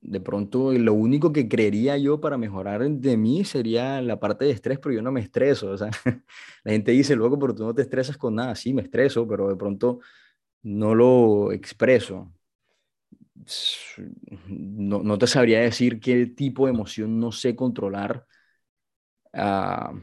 [0.03, 4.51] de pronto lo único que creería yo para mejorar de mí sería la parte de
[4.51, 5.71] estrés, pero yo no me estreso.
[5.71, 5.89] O sea,
[6.63, 8.55] la gente dice, luego, pero tú no te estresas con nada.
[8.55, 9.99] Sí, me estreso, pero de pronto
[10.63, 12.33] no lo expreso.
[14.47, 18.25] No, no te sabría decir qué tipo de emoción no sé controlar.
[19.33, 19.99] Uh,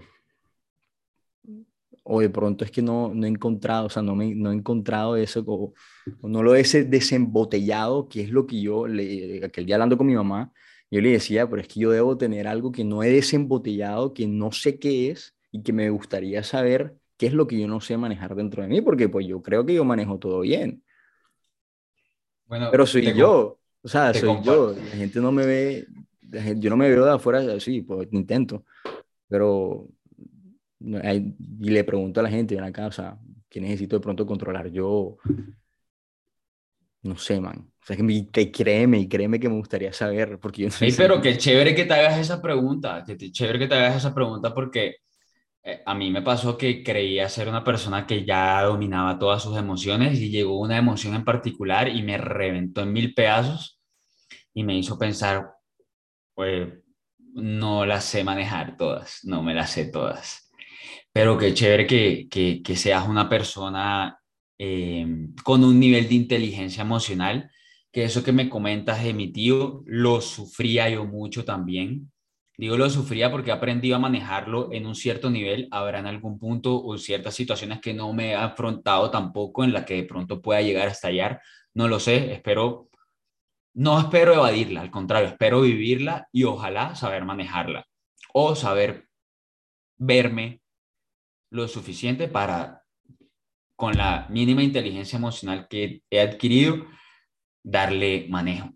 [2.02, 4.54] o de pronto es que no, no he encontrado, o sea, no, me, no he
[4.54, 5.74] encontrado eso, o,
[6.22, 10.14] no lo he desembotellado, que es lo que yo, le, aquel día hablando con mi
[10.14, 10.52] mamá,
[10.90, 14.26] yo le decía, pero es que yo debo tener algo que no he desembotellado, que
[14.26, 17.80] no sé qué es y que me gustaría saber qué es lo que yo no
[17.80, 20.82] sé manejar dentro de mí, porque pues yo creo que yo manejo todo bien.
[22.46, 25.86] Bueno, pero soy yo, o sea, soy yo, la gente no me ve,
[26.56, 28.64] yo no me veo de afuera así, pues intento,
[29.28, 29.86] pero
[30.80, 33.18] y le pregunto a la gente, ven acá, o sea,
[33.48, 34.70] ¿qué necesito de pronto controlar?
[34.70, 35.18] Yo,
[37.02, 37.70] no sé, man.
[37.82, 41.20] O sea, que, créeme y créeme que me gustaría saber, porque yo no sí, pero
[41.20, 44.96] qué chévere que te hagas esa pregunta, que chévere que te hagas esa pregunta porque
[45.62, 49.56] eh, a mí me pasó que creía ser una persona que ya dominaba todas sus
[49.56, 53.80] emociones y llegó una emoción en particular y me reventó en mil pedazos
[54.54, 55.50] y me hizo pensar,
[56.34, 56.68] pues
[57.34, 60.39] no las sé manejar todas, no me las sé todas.
[61.20, 64.18] Pero qué chévere que, que, que seas una persona
[64.58, 65.06] eh,
[65.44, 67.50] con un nivel de inteligencia emocional,
[67.92, 72.10] que eso que me comentas de mi tío, lo sufría yo mucho también.
[72.56, 75.68] Digo lo sufría porque he aprendido a manejarlo en un cierto nivel.
[75.72, 79.84] Habrá en algún punto o ciertas situaciones que no me he afrontado tampoco en las
[79.84, 81.42] que de pronto pueda llegar a estallar.
[81.74, 82.88] No lo sé, espero,
[83.74, 87.86] no espero evadirla, al contrario, espero vivirla y ojalá saber manejarla
[88.32, 89.06] o saber
[89.98, 90.60] verme
[91.50, 92.84] lo suficiente para,
[93.76, 96.86] con la mínima inteligencia emocional que he adquirido,
[97.62, 98.72] darle manejo.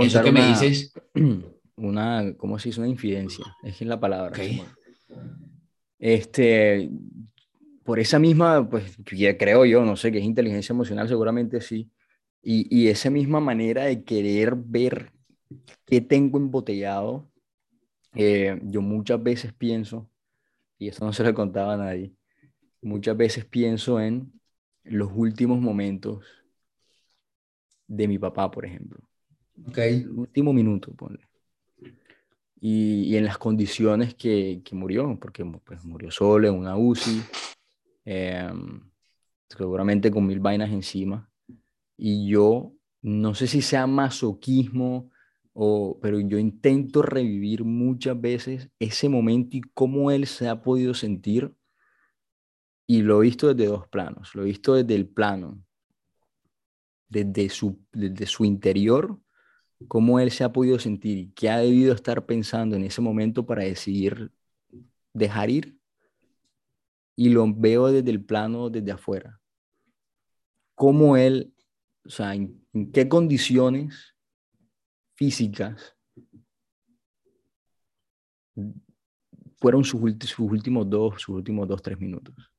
[0.00, 0.92] Eso que me dices...
[1.76, 2.80] Una, ¿cómo se dice?
[2.80, 3.44] Una infidencia.
[3.62, 4.36] Es la palabra.
[5.96, 6.90] Este,
[7.84, 11.88] por esa misma, pues creo yo, no sé, que es inteligencia emocional, seguramente sí.
[12.42, 15.12] Y, y esa misma manera de querer ver
[15.86, 17.30] qué tengo embotellado,
[18.14, 20.10] eh, yo muchas veces pienso,
[20.78, 22.12] y eso no se lo contaba a nadie,
[22.82, 24.32] muchas veces pienso en
[24.84, 26.24] los últimos momentos
[27.86, 29.00] de mi papá, por ejemplo.
[29.66, 29.78] Ok.
[29.78, 31.28] El último minuto, ponle.
[32.60, 37.22] Y, y en las condiciones que, que murió, porque pues, murió solo en una UCI,
[38.04, 38.80] em,
[39.48, 41.30] seguramente con mil vainas encima.
[41.96, 42.72] Y yo
[43.02, 45.10] no sé si sea masoquismo
[46.00, 51.52] pero yo intento revivir muchas veces ese momento y cómo él se ha podido sentir.
[52.86, 54.34] Y lo he visto desde dos planos.
[54.34, 55.60] Lo he visto desde el plano,
[57.08, 59.20] desde su, desde su interior,
[59.88, 63.44] cómo él se ha podido sentir y qué ha debido estar pensando en ese momento
[63.44, 64.30] para decidir
[65.12, 65.76] dejar ir.
[67.16, 69.40] Y lo veo desde el plano, desde afuera.
[70.76, 71.52] Cómo él,
[72.06, 74.14] o sea, en qué condiciones
[75.18, 75.96] físicas
[79.56, 80.00] fueron sus,
[80.38, 82.52] últimos dos, sus últimos dos, tres minutos.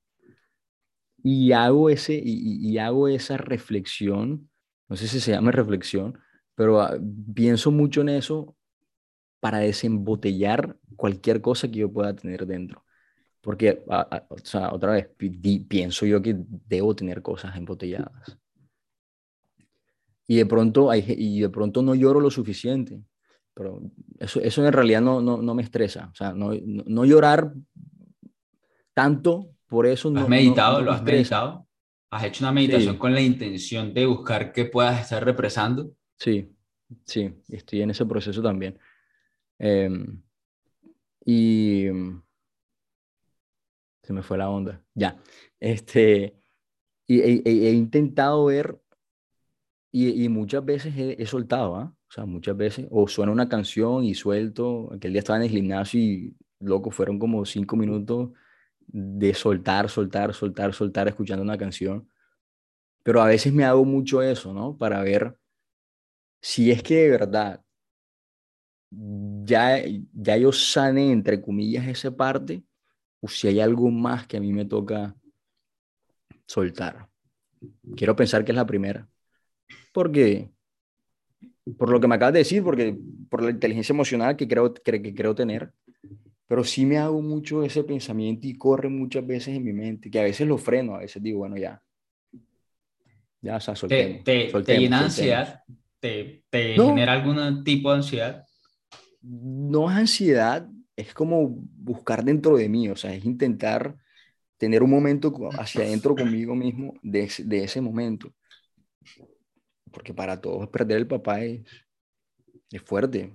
[1.23, 4.49] Y hago, ese, y, hago esa reflexión,
[4.89, 6.17] no sé si se llama reflexión,
[6.55, 6.97] pero ah,
[7.33, 8.55] pienso mucho en eso
[9.39, 12.85] para desembotellar cualquier cosa que yo pueda tener dentro.
[13.41, 15.09] Porque, ah, ah, otra vez,
[15.67, 18.37] pienso yo que debo tener cosas embotelladas
[20.29, 23.01] y de pronto, hay, y de pronto no lloro lo suficiente.
[23.55, 23.81] Pero
[24.19, 26.07] eso, eso en realidad no, no, no me estresa.
[26.11, 27.51] O sea, no, no, llorar
[28.93, 30.19] tanto, por eso no.
[30.19, 30.83] ¿Has meditado?
[30.83, 31.67] ¿Lo has meditado?
[32.11, 35.95] ¿Has hecho una meditación con la intención de buscar qué puedas estar represando?
[36.15, 36.47] Sí,
[37.05, 38.77] sí, estoy en ese proceso también.
[39.57, 40.21] Em,
[41.25, 41.87] y
[44.03, 44.79] se me fue la onda.
[44.93, 45.17] Ya.
[45.59, 46.35] Este,
[47.07, 48.79] y he intentado ver
[49.91, 51.93] y, muchas veces he, soltado, ¿ah?
[52.09, 54.91] O sea, muchas veces, o suena una canción y suelto.
[54.93, 58.31] Aquel día estaba en el gimnasio y, loco, fueron como cinco minutos
[58.87, 62.07] de soltar, soltar, soltar, soltar, escuchando una canción.
[63.03, 64.77] Pero a veces me hago mucho eso, ¿no?
[64.77, 65.37] Para ver
[66.41, 67.63] si es que de verdad
[68.91, 69.81] ya,
[70.13, 72.63] ya yo sane, entre comillas, esa parte,
[73.21, 75.15] o si hay algo más que a mí me toca
[76.45, 77.09] soltar.
[77.95, 79.07] Quiero pensar que es la primera
[79.91, 80.49] porque,
[81.77, 82.97] por lo que me acabas de decir, porque
[83.29, 85.71] por la inteligencia emocional que creo, que, creo tener,
[86.47, 90.19] pero sí me hago mucho ese pensamiento y corre muchas veces en mi mente, que
[90.19, 91.81] a veces lo freno, a veces digo, bueno, ya,
[93.41, 95.63] ya, o sea, soltemos, te, te, te llena ansiedad,
[95.99, 98.45] ¿Te, te genera algún tipo de ansiedad?
[99.21, 103.95] No es ansiedad, es como buscar dentro de mí, o sea, es intentar
[104.57, 108.33] tener un momento hacia adentro conmigo mismo de, de ese momento.
[109.91, 111.61] Porque para todos perder el papá es,
[112.71, 113.33] es fuerte,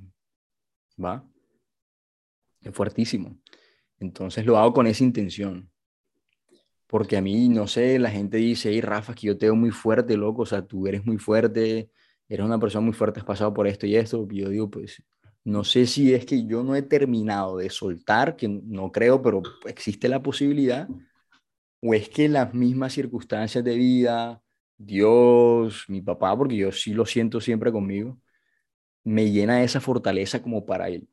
[1.02, 1.28] ¿va?
[2.61, 3.38] Es fuertísimo.
[3.98, 5.70] Entonces lo hago con esa intención.
[6.86, 9.70] Porque a mí, no sé, la gente dice, hey, Rafa, que yo te veo muy
[9.70, 11.90] fuerte, loco, o sea, tú eres muy fuerte,
[12.28, 14.26] eres una persona muy fuerte, has pasado por esto y esto.
[14.30, 15.02] Y yo digo, pues,
[15.44, 19.42] no sé si es que yo no he terminado de soltar, que no creo, pero
[19.66, 20.88] existe la posibilidad,
[21.80, 24.43] o es que las mismas circunstancias de vida,
[24.77, 28.18] Dios, mi papá, porque yo sí lo siento siempre conmigo,
[29.05, 31.09] me llena de esa fortaleza como para él,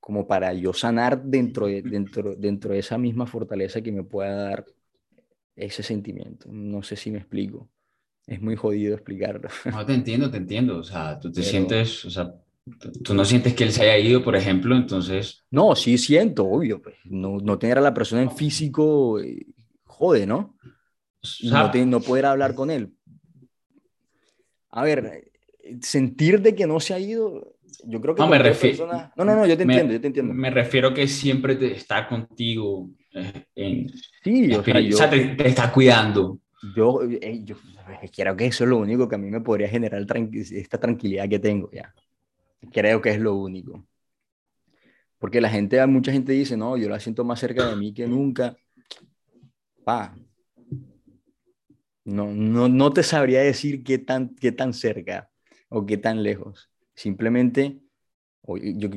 [0.00, 4.34] como para yo sanar dentro de, dentro, dentro de esa misma fortaleza que me pueda
[4.34, 4.64] dar
[5.54, 6.48] ese sentimiento.
[6.50, 7.68] No sé si me explico.
[8.26, 9.48] Es muy jodido explicarlo.
[9.66, 10.78] No, te entiendo, te entiendo.
[10.78, 12.32] O sea, tú te sientes, o sea,
[13.02, 15.44] tú no sientes que él se haya ido, por ejemplo, entonces...
[15.50, 16.80] No, sí siento, obvio.
[16.80, 16.96] Pues.
[17.04, 19.46] No, no tener a la persona en físico, eh,
[19.84, 20.56] jode, ¿no?
[21.42, 22.92] No, no poder hablar con él.
[24.70, 25.30] A ver,
[25.80, 28.22] sentir de que no se ha ido, yo creo que...
[28.22, 28.86] No, me refiero...
[29.16, 30.32] No, no, no, yo te entiendo, yo te entiendo.
[30.32, 33.90] Me refiero que siempre te está contigo eh, en...
[34.22, 36.38] Sí, o sea, yo, o sea te, está cuidando.
[36.76, 37.56] Yo, yo,
[38.14, 41.38] creo que eso es lo único que a mí me podría generar esta tranquilidad que
[41.38, 41.94] tengo ya.
[42.72, 43.86] Creo que es lo único.
[45.18, 48.06] Porque la gente, mucha gente dice, no, yo la siento más cerca de mí que
[48.06, 48.56] nunca.
[49.84, 50.14] Pa,
[52.04, 55.30] no, no, no te sabría decir qué tan, qué tan cerca
[55.68, 56.70] o qué tan lejos.
[56.94, 57.80] Simplemente,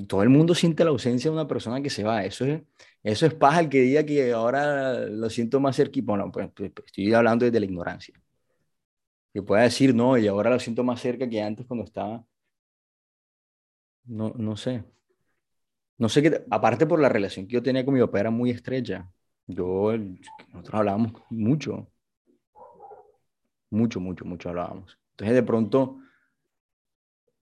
[0.08, 2.26] todo el mundo siente la ausencia de una persona que se va.
[2.26, 2.62] Eso es,
[3.04, 6.00] eso es paja el que diga que ahora lo siento más cerca.
[6.04, 8.16] Bueno, pues, pues, pues, estoy hablando desde la ignorancia.
[9.34, 12.26] Que pueda decir, no, y ahora lo siento más cerca que antes cuando estaba.
[14.06, 14.84] No, no sé.
[15.98, 18.50] No sé qué, aparte por la relación que yo tenía con mi papá era muy
[18.52, 19.10] estrecha.
[19.48, 19.94] Yo,
[20.52, 21.93] nosotros hablábamos mucho
[23.74, 24.98] mucho, mucho, mucho hablábamos.
[25.12, 26.00] Entonces de pronto,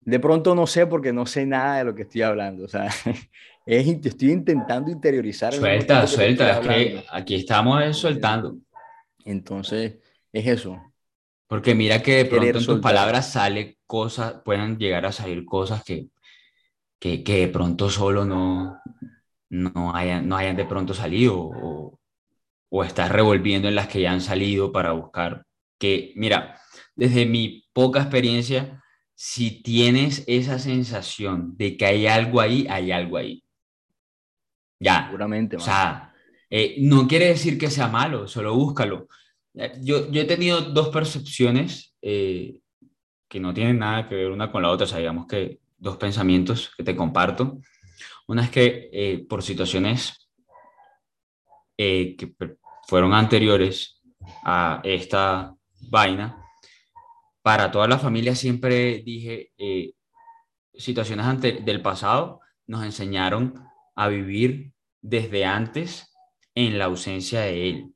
[0.01, 2.65] de pronto no sé porque no sé nada de lo que estoy hablando.
[2.65, 2.88] O sea,
[3.65, 5.53] es, estoy intentando interiorizar.
[5.53, 8.57] Suelta, suelta, es que aquí estamos soltando.
[9.26, 9.97] Entonces,
[10.32, 10.82] es eso.
[11.47, 15.84] Porque mira que de pronto en tus palabras sale cosas, pueden llegar a salir cosas
[15.84, 16.07] que,
[16.99, 18.82] que, que de pronto solo no,
[19.49, 21.99] no, hayan, no hayan de pronto salido o,
[22.69, 25.45] o estás revolviendo en las que ya han salido para buscar
[25.84, 26.57] que, mira,
[26.95, 28.81] desde mi poca experiencia,
[29.13, 33.43] si tienes esa sensación de que hay algo ahí, hay algo ahí.
[34.79, 35.07] Ya.
[35.07, 35.57] Seguramente.
[35.57, 36.13] O sea,
[36.49, 39.09] eh, no quiere decir que sea malo, solo búscalo.
[39.81, 42.61] Yo, yo he tenido dos percepciones eh,
[43.27, 45.97] que no tienen nada que ver una con la otra, o sea, digamos que dos
[45.97, 47.59] pensamientos que te comparto.
[48.27, 50.29] Una es que eh, por situaciones
[51.75, 52.34] que
[52.88, 54.01] fueron anteriores
[54.45, 55.53] a esta
[55.94, 56.44] vaina.
[57.44, 59.94] Para toda la familia siempre dije, eh,
[60.74, 63.64] situaciones ante, del pasado nos enseñaron
[63.96, 66.12] a vivir desde antes
[66.56, 67.96] en la ausencia de él.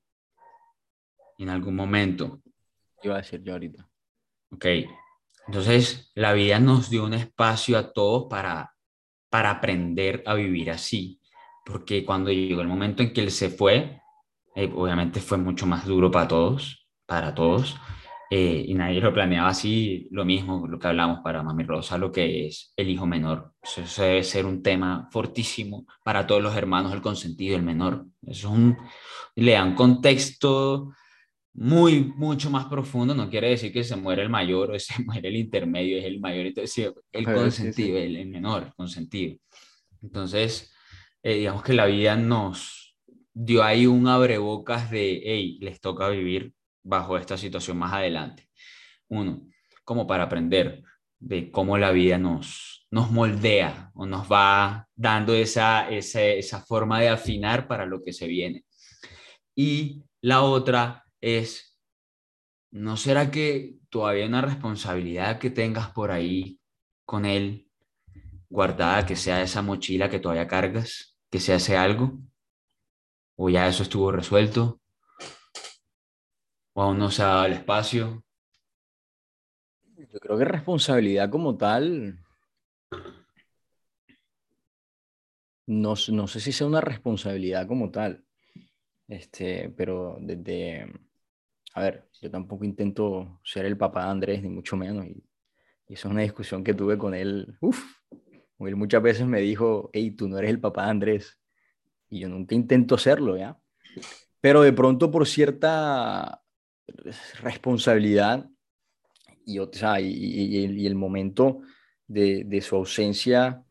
[1.40, 2.40] En algún momento.
[3.02, 3.90] Iba a decir yo ahorita.
[4.52, 4.66] Ok.
[5.48, 8.76] Entonces, la vida nos dio un espacio a todos para,
[9.30, 11.20] para aprender a vivir así.
[11.66, 14.02] Porque cuando llegó el momento en que él se fue,
[14.56, 16.77] eh, obviamente fue mucho más duro para todos
[17.08, 17.78] para todos.
[18.30, 22.12] Eh, y nadie lo planeaba así, lo mismo, lo que hablamos para Mami Rosa, lo
[22.12, 23.54] que es el hijo menor.
[23.62, 28.06] Eso, debe ser un tema fortísimo para todos los hermanos, el consentido, el menor.
[28.24, 28.78] Eso es un,
[29.36, 30.92] le dan contexto
[31.54, 33.16] muy, mucho más profundo.
[33.16, 36.20] No quiere decir que se muere el mayor o se muere el intermedio, es el
[36.20, 36.48] mayor.
[36.48, 39.38] Entonces, el consentido, El, menor, el consentido.
[40.02, 40.74] Entonces,
[41.24, 42.98] eh, digamos que la vida nos
[43.34, 46.54] dio ahí un abrebocas de, hey, les toca vivir
[46.88, 48.50] bajo esta situación más adelante.
[49.10, 49.48] Uno,
[49.84, 50.84] como para aprender
[51.20, 57.02] de cómo la vida nos, nos moldea o nos va dando esa, esa, esa forma
[57.02, 58.66] de afinar para lo que se viene.
[59.56, 61.78] Y la otra es,
[62.72, 66.60] ¿no será que todavía una responsabilidad que tengas por ahí
[67.06, 67.68] con él
[68.50, 72.20] guardada, que sea esa mochila que todavía cargas, que se hace algo?
[73.36, 74.80] ¿O ya eso estuvo resuelto?
[76.78, 78.24] O aún no se ha el espacio?
[79.98, 82.24] Yo creo que responsabilidad como tal,
[85.66, 88.24] no, no sé si sea una responsabilidad como tal,
[89.08, 90.88] este, pero desde,
[91.74, 95.24] a ver, yo tampoco intento ser el papá de Andrés, ni mucho menos, y
[95.88, 97.58] Y eso es una discusión que tuve con él.
[97.60, 97.84] Uf,
[98.60, 101.40] él muchas veces me dijo, hey, tú no eres el papá de Andrés.
[102.10, 103.58] Y yo nunca intento hacerlo, ¿ya?
[104.42, 106.44] Pero de pronto por cierta
[107.42, 108.50] responsabilidad
[109.46, 111.62] y, o sea, y, el momento
[112.08, 113.64] de, de su ausencia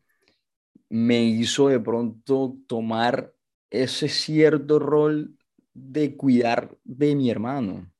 [0.89, 3.33] me hizo de pronto tomar
[3.69, 5.37] ese cierto rol
[5.73, 7.91] de cuidar de mi hermano.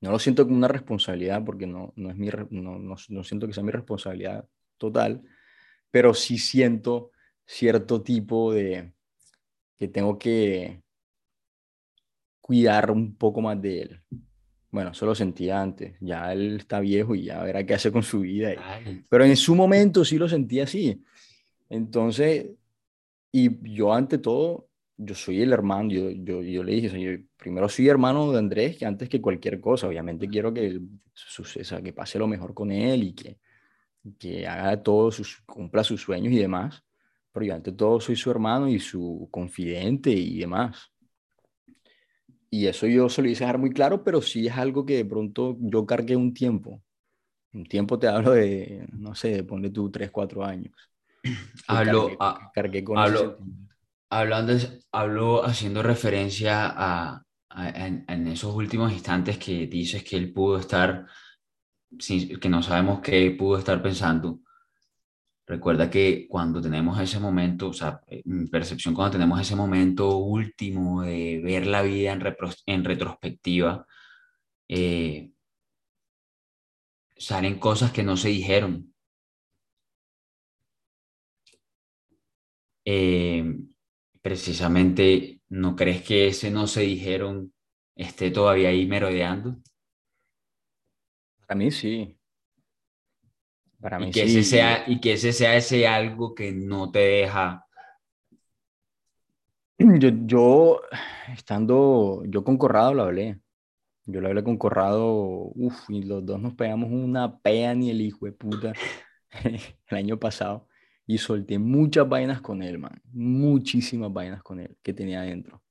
[0.00, 3.54] No lo siento como una responsabilidad porque no, no, es mi, no, no, siento que
[3.54, 4.46] sea mi responsabilidad
[4.76, 5.22] total,
[5.90, 7.10] pero sí siento
[7.46, 8.92] cierto tipo de
[9.76, 10.83] que tengo que
[12.44, 14.00] cuidar un poco más de él.
[14.70, 18.02] Bueno, eso lo sentía antes, ya él está viejo y ya verá qué hace con
[18.02, 18.50] su vida.
[19.08, 21.02] Pero en su momento sí lo sentía así.
[21.70, 22.50] Entonces,
[23.32, 24.68] y yo ante todo,
[24.98, 28.84] yo soy el hermano, yo, yo, yo le dije, primero soy hermano de Andrés que
[28.84, 30.82] antes que cualquier cosa, obviamente quiero que,
[31.14, 33.38] suceda, que pase lo mejor con él y que,
[34.18, 36.84] que haga todo, sus, cumpla sus sueños y demás,
[37.32, 40.90] pero yo ante todo soy su hermano y su confidente y demás.
[42.54, 45.04] Y eso yo se lo hice dejar muy claro, pero sí es algo que de
[45.04, 46.80] pronto yo cargué un tiempo.
[47.52, 50.72] Un tiempo te hablo de, no sé, ponle tú 3, 4 años.
[51.66, 52.16] Hablo,
[52.54, 53.38] cargué, con hablo,
[54.08, 54.52] hablando,
[54.92, 57.24] hablo haciendo referencia a,
[57.56, 61.06] en, esos últimos instantes que dices que él pudo estar,
[61.98, 64.38] que no sabemos qué pudo estar pensando.
[65.46, 71.02] Recuerda que cuando tenemos ese momento, o sea, mi percepción cuando tenemos ese momento último
[71.02, 72.22] de ver la vida en,
[72.66, 73.86] en retrospectiva,
[74.68, 75.32] eh,
[77.16, 78.94] salen cosas que no se dijeron.
[82.86, 83.44] Eh,
[84.22, 87.52] precisamente, ¿no crees que ese no se dijeron
[87.96, 89.58] esté todavía ahí merodeando?
[91.46, 92.18] Para mí sí.
[93.84, 97.00] Para mí y que Ese sea, y que ese sea ese algo que no te
[97.00, 97.66] deja.
[99.76, 100.80] Yo, yo,
[101.30, 103.42] estando, yo con Corrado lo hablé.
[104.06, 108.00] Yo lo hablé con Corrado, uff, y los dos nos pegamos una pea ni el
[108.00, 108.72] hijo de puta
[109.44, 110.66] el año pasado
[111.06, 113.02] y solté muchas vainas con él, man.
[113.12, 115.62] Muchísimas vainas con él que tenía adentro.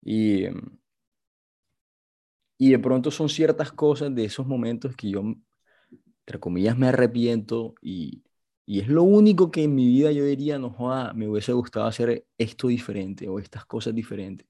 [0.00, 0.44] Y,
[2.56, 5.24] y de pronto son ciertas cosas de esos momentos que yo,
[6.26, 8.22] entre comillas, me arrepiento y,
[8.66, 11.86] y es lo único que en mi vida yo diría, no joda, me hubiese gustado
[11.86, 14.46] hacer esto diferente o estas cosas diferentes.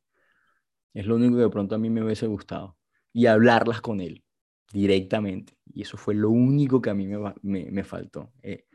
[0.94, 2.76] Es lo único que de pronto a mí me hubiese gustado.
[3.12, 4.24] Y hablarlas con él
[4.72, 5.54] directamente.
[5.74, 8.32] Y eso fue lo único que a mí me, me, me faltó.
[8.42, 8.66] Eh,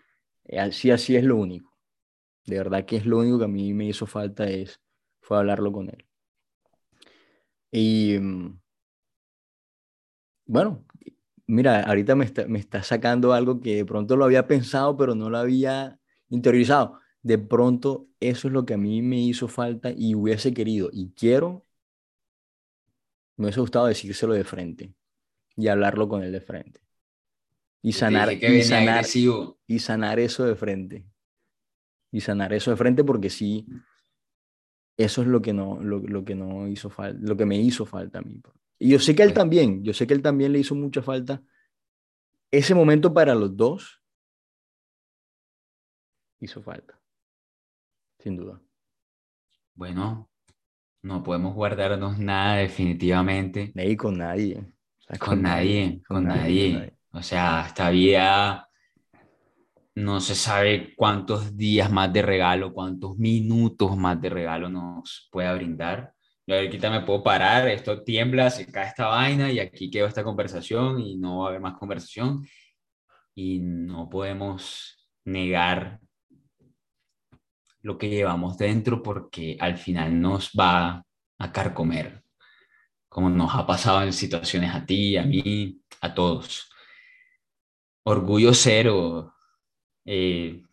[0.59, 1.77] Así, así es lo único.
[2.45, 4.81] De verdad que es lo único que a mí me hizo falta es,
[5.21, 6.05] fue hablarlo con él.
[7.71, 8.59] Y mm,
[10.45, 10.85] bueno,
[11.47, 15.15] mira, ahorita me está, me está sacando algo que de pronto lo había pensado, pero
[15.15, 16.99] no lo había interiorizado.
[17.21, 21.11] De pronto, eso es lo que a mí me hizo falta y hubiese querido y
[21.11, 21.65] quiero,
[23.37, 24.93] me hubiese gustado decírselo de frente
[25.55, 26.81] y hablarlo con él de frente.
[27.81, 29.05] Y sanar, y sanar,
[29.67, 31.05] y sanar eso de frente.
[32.11, 33.67] Y sanar eso de frente porque sí,
[34.97, 38.19] eso es lo que no, lo, que no hizo falta, lo que me hizo falta
[38.19, 38.41] a mí.
[38.79, 41.41] Y yo sé que él también, yo sé que él también le hizo mucha falta.
[42.51, 44.01] Ese momento para los dos
[46.39, 46.99] hizo falta,
[48.19, 48.61] sin duda.
[49.73, 50.29] Bueno,
[51.01, 53.71] no podemos guardarnos nada definitivamente.
[53.75, 54.65] Ni con nadie.
[55.19, 56.97] con, nadie, con, nadie.
[57.11, 58.69] O sea, esta vida
[59.95, 65.53] no se sabe cuántos días más de regalo, cuántos minutos más de regalo nos pueda
[65.55, 66.13] brindar.
[66.47, 70.23] Yo ahorita me puedo parar, esto tiembla, se cae esta vaina y aquí quedó esta
[70.23, 72.47] conversación y no va a haber más conversación.
[73.35, 75.99] Y no podemos negar
[77.81, 81.05] lo que llevamos dentro porque al final nos va
[81.37, 82.23] a carcomer,
[83.09, 86.69] como nos ha pasado en situaciones a ti, a mí, a todos
[88.07, 89.33] orgullo cero,
[90.05, 90.63] eh,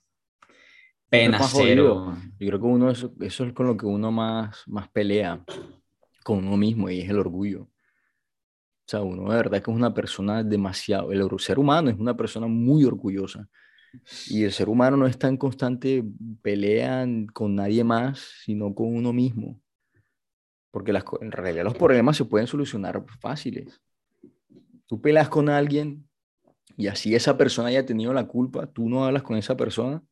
[1.14, 2.16] pena cero.
[2.38, 5.42] Yo creo que uno eso, eso, es con lo que uno más, más pelea
[6.22, 7.62] con uno mismo y es el orgullo.
[7.62, 12.16] O sea, uno de verdad que es una persona demasiado, el ser humano es una
[12.16, 13.48] persona muy orgullosa
[14.28, 16.04] y el ser humano no está en constante
[16.42, 19.60] pelea con nadie más, sino con uno mismo.
[20.70, 23.80] Porque las, en realidad los problemas se pueden solucionar fáciles.
[24.86, 26.06] Tú peleas con alguien,
[26.76, 30.02] y así esa persona haya tenido la culpa, tú no hablas con esa persona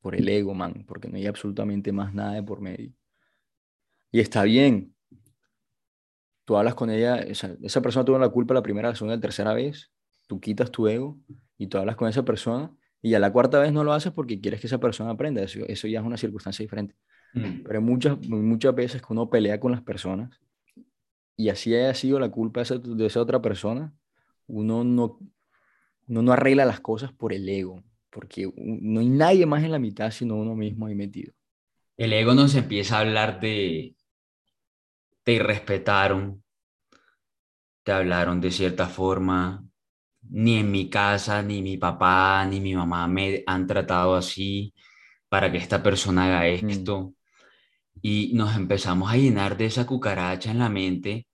[0.00, 2.92] por el ego, man, porque no hay absolutamente más nada de por medio.
[4.10, 4.94] Y está bien.
[6.44, 9.20] Tú hablas con ella, esa, esa persona tuvo la culpa la primera, la segunda, la
[9.20, 9.92] tercera vez,
[10.26, 11.18] tú quitas tu ego
[11.58, 14.40] y tú hablas con esa persona y a la cuarta vez no lo haces porque
[14.40, 15.42] quieres que esa persona aprenda.
[15.42, 16.96] Eso, eso ya es una circunstancia diferente.
[17.34, 17.62] Mm.
[17.64, 20.40] Pero muchas, muchas veces que uno pelea con las personas
[21.36, 23.94] y así haya sido la culpa de esa, de esa otra persona,
[24.46, 25.18] uno no,
[26.08, 29.78] uno no arregla las cosas por el ego, porque no hay nadie más en la
[29.78, 31.32] mitad sino uno mismo ahí metido.
[31.96, 33.94] El ego nos empieza a hablar de
[35.22, 36.42] te irrespetaron,
[37.82, 39.64] te hablaron de cierta forma,
[40.22, 44.74] ni en mi casa, ni mi papá, ni mi mamá me han tratado así
[45.28, 47.14] para que esta persona haga esto.
[48.02, 51.26] Y nos empezamos a llenar de esa cucaracha en la mente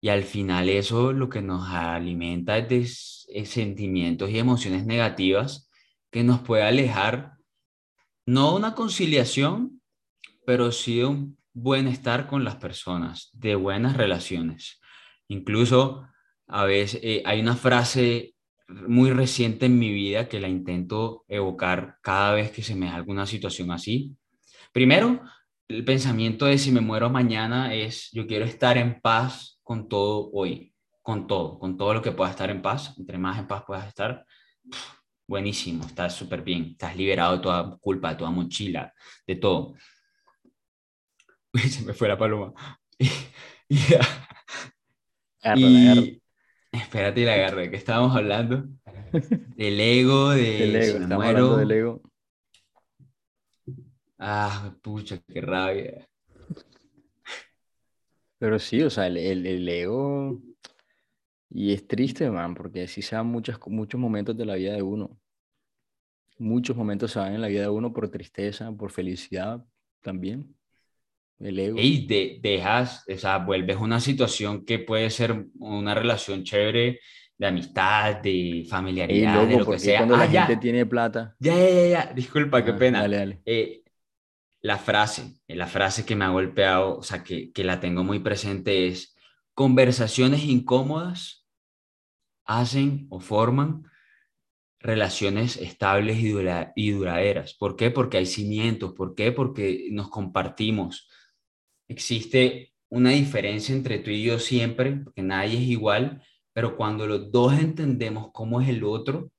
[0.00, 5.69] y al final eso lo que nos alimenta es de eh, sentimientos y emociones negativas
[6.10, 7.34] que nos puede alejar,
[8.26, 9.80] no una conciliación,
[10.44, 14.80] pero sí un buen estar con las personas, de buenas relaciones.
[15.28, 16.06] Incluso
[16.46, 18.34] a veces eh, hay una frase
[18.68, 22.96] muy reciente en mi vida que la intento evocar cada vez que se me da
[22.96, 24.16] alguna situación así.
[24.72, 25.20] Primero,
[25.68, 30.30] el pensamiento de si me muero mañana es yo quiero estar en paz con todo
[30.32, 32.94] hoy, con todo, con todo lo que pueda estar en paz.
[32.98, 34.24] Entre más en paz puedas estar,
[35.30, 38.92] buenísimo, estás súper bien, estás liberado de toda culpa, de toda mochila,
[39.26, 39.74] de todo.
[41.54, 42.52] Uy, se me fue la paloma.
[42.98, 43.08] Y,
[43.68, 44.00] y ya.
[45.42, 46.02] Agárrala, agárrala.
[46.02, 46.22] Y
[46.72, 47.62] espérate, la agarré.
[47.62, 48.64] ¿De qué estábamos hablando?
[49.56, 51.56] Del ego, de Del ego, si me muero.
[51.56, 52.02] del ego.
[54.18, 56.06] Ah, pucha, qué rabia.
[58.38, 60.40] Pero sí, o sea, el, el- el ego...
[61.52, 64.82] Y es triste, man, porque sí se dan muchas, muchos momentos de la vida de
[64.82, 65.19] uno.
[66.40, 69.62] Muchos momentos se dan en la vida de uno por tristeza, por felicidad
[70.00, 70.56] también.
[71.38, 71.78] El ego.
[71.80, 77.00] Y de, dejas, o sea, vuelves una situación que puede ser una relación chévere
[77.36, 79.98] de amistad, de familiaridad, de loco, lo que sea.
[80.00, 81.34] cuando la Ah, ya, gente tiene plata.
[81.38, 82.12] ya, ya, ya, ya.
[82.14, 83.00] Disculpa, qué Ajá, pena.
[83.00, 83.42] Dale, dale.
[83.46, 83.82] Eh,
[84.62, 88.04] la frase, eh, la frase que me ha golpeado, o sea, que, que la tengo
[88.04, 89.14] muy presente es,
[89.54, 91.46] conversaciones incómodas
[92.44, 93.84] hacen o forman
[94.80, 97.54] relaciones estables y, dura- y duraderas.
[97.54, 97.90] ¿Por qué?
[97.90, 98.92] Porque hay cimientos.
[98.94, 99.30] ¿Por qué?
[99.32, 101.08] Porque nos compartimos.
[101.88, 106.22] Existe una diferencia entre tú y yo siempre, porque nadie es igual,
[106.52, 109.30] pero cuando los dos entendemos cómo es el otro,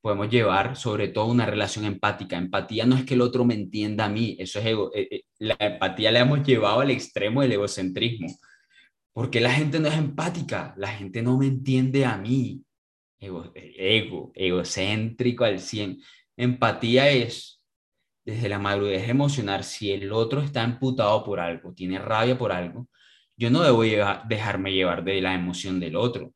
[0.00, 2.36] podemos llevar sobre todo una relación empática.
[2.36, 4.90] Empatía no es que el otro me entienda a mí, eso es ego.
[4.94, 8.28] eh, eh, La empatía la hemos llevado al extremo del egocentrismo.
[9.14, 10.74] porque la gente no es empática?
[10.76, 12.62] La gente no me entiende a mí.
[13.22, 16.02] Ego, ego egocéntrico al 100.
[16.36, 17.62] Empatía es
[18.24, 22.88] desde la madurez emocional, si el otro está emputado por algo, tiene rabia por algo,
[23.36, 23.82] yo no debo
[24.28, 26.32] dejarme llevar de la emoción del otro.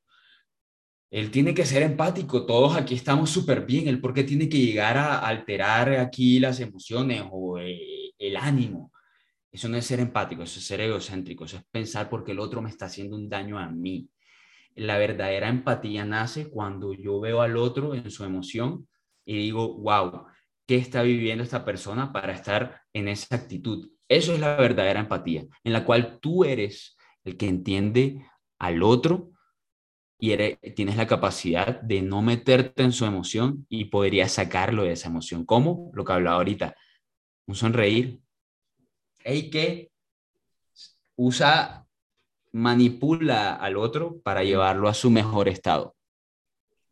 [1.10, 4.96] Él tiene que ser empático, todos aquí estamos súper bien, él porque tiene que llegar
[4.96, 8.92] a alterar aquí las emociones o eh, el ánimo.
[9.50, 12.60] Eso no es ser empático, eso es ser egocéntrico, eso es pensar porque el otro
[12.60, 14.08] me está haciendo un daño a mí.
[14.76, 18.86] La verdadera empatía nace cuando yo veo al otro en su emoción
[19.24, 20.26] y digo, wow,
[20.66, 23.90] ¿qué está viviendo esta persona para estar en esa actitud?
[24.08, 28.24] Eso es la verdadera empatía, en la cual tú eres el que entiende
[28.58, 29.32] al otro
[30.18, 30.36] y
[30.74, 35.44] tienes la capacidad de no meterte en su emoción y podrías sacarlo de esa emoción.
[35.44, 35.90] ¿Cómo?
[35.94, 36.76] Lo que hablaba ahorita,
[37.46, 38.20] un sonreír.
[39.18, 39.90] Hey, que
[41.16, 41.85] usa,
[42.52, 45.96] manipula al otro para llevarlo a su mejor estado.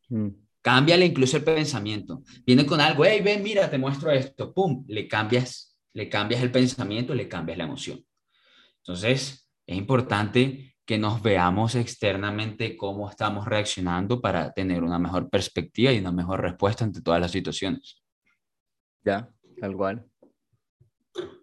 [0.09, 0.29] Mm.
[0.63, 2.22] Cámbiale incluso el pensamiento.
[2.47, 4.55] Viene con algo, hey, ven, mira, te muestro esto.
[4.55, 8.03] Pum, le cambias, le cambias el pensamiento, le cambias la emoción.
[8.79, 15.93] Entonces, es importante que nos veamos externamente cómo estamos reaccionando para tener una mejor perspectiva
[15.93, 18.03] y una mejor respuesta ante todas las situaciones.
[19.03, 20.07] Ya, tal cual.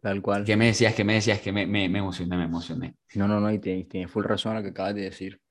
[0.01, 0.43] Tal cual.
[0.45, 0.93] ¿Qué me decías?
[0.95, 1.41] ¿Qué me decías?
[1.41, 2.95] Que me, me, me emocioné, me emocioné.
[3.13, 5.41] No, no, no, y tienes, tienes full razón a lo que acabas de decir.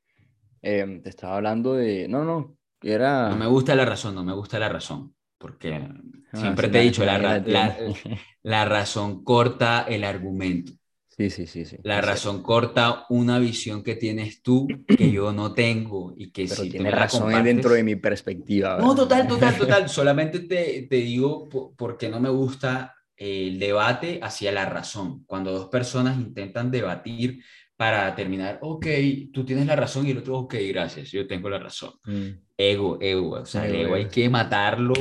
[0.62, 2.08] Em, te estaba hablando de.
[2.08, 3.30] No, no, era.
[3.30, 5.88] No me gusta la razón, no me gusta la razón, porque
[6.32, 7.94] Ah, siempre sí, te he dicho, la, la la, tiene.
[8.42, 10.72] la razón corta el argumento.
[11.08, 11.76] Sí, sí, sí, sí.
[11.82, 16.64] La razón corta una visión que tienes tú que yo no tengo y que Pero
[16.64, 18.76] si tú me la razón es dentro compartes- de mi perspectiva.
[18.76, 18.96] No, ¿verdad?
[18.96, 19.88] total, total, total.
[19.88, 25.24] Solamente te, te digo po- porque no me gusta el debate hacia la razón.
[25.26, 27.44] Cuando dos personas intentan debatir
[27.76, 28.86] para terminar, ok,
[29.30, 31.92] tú tienes la razón y el otro, ok, gracias, yo tengo la razón.
[32.04, 34.94] Mm, Ego, ego, o sea, el Ego, ego hay ego, que matarlo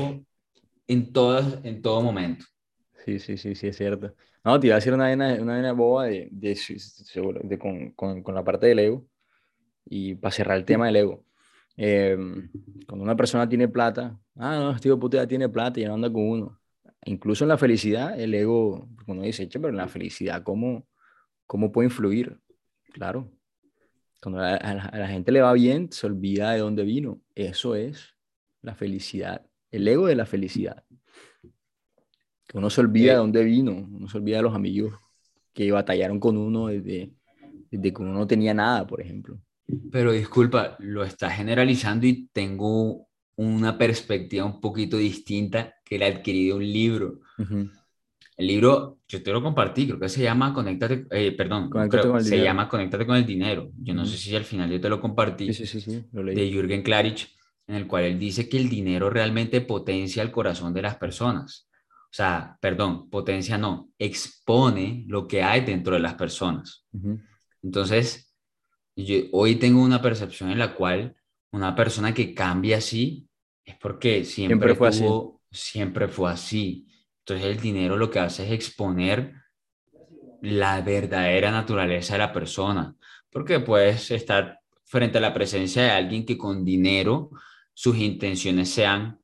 [0.86, 2.46] en, todas, en todo momento.
[3.06, 4.14] Sí, sí, sí, sí, es cierto.
[4.44, 7.92] No, te iba a decir una vaina, una vaina boba de, de, seguro, de con,
[7.92, 9.08] con, con la parte del ego.
[9.86, 11.26] Y para cerrar el tema del ego.
[11.78, 12.50] Em,
[12.86, 16.12] cuando una persona tiene plata, ah, no, este tipo puta tiene plata y no anda
[16.12, 16.59] con uno.
[17.06, 20.88] Incluso en la felicidad, el ego, uno dice, che, pero en la felicidad, ¿cómo,
[21.48, 22.40] cómo puede influir?
[22.92, 23.32] Claro.
[24.22, 24.58] Cuando a
[24.94, 27.22] la gente le va bien, se olvida de dónde vino.
[27.36, 28.16] Eso es
[28.62, 30.84] la felicidad, el ego de la felicidad.
[32.48, 34.94] Que uno se olvida de eh, dónde vino, uno se olvida de los amigos
[35.54, 37.14] que batallaron con uno desde,
[37.70, 39.40] desde que uno no tenía nada, por ejemplo.
[39.92, 43.09] Pero disculpa, lo estás generalizando y tengo
[43.48, 47.20] una perspectiva un poquito distinta que la adquirí de un libro.
[48.38, 51.70] El libro, yo te lo compartí, creo que se llama Conéctate, eh, perdón,
[52.22, 53.72] se llama Conéctate con el dinero.
[53.78, 56.36] Yo no sé si al final yo te lo compartí, sí, sí, sí, lo leí.
[56.36, 57.30] de Jürgen Klarich,
[57.68, 61.70] en el cual él dice que el dinero realmente potencia el corazón de las personas
[62.12, 66.88] o sea, perdón, potencia no, expone lo que hay dentro de las personas.
[67.62, 68.36] Entonces,
[68.96, 71.16] yo hoy tengo una percepción en la cual
[71.52, 73.29] una persona que cambia así
[73.70, 75.06] es porque siempre, fue así.
[75.52, 76.88] siempre fue así.
[77.20, 79.34] Entonces el dinero lo que hace es exponer
[80.42, 82.96] la verdadera naturaleza de la persona,
[83.30, 87.30] porque puedes estar frente a la presencia de alguien que con dinero
[87.74, 89.20] sus intenciones sean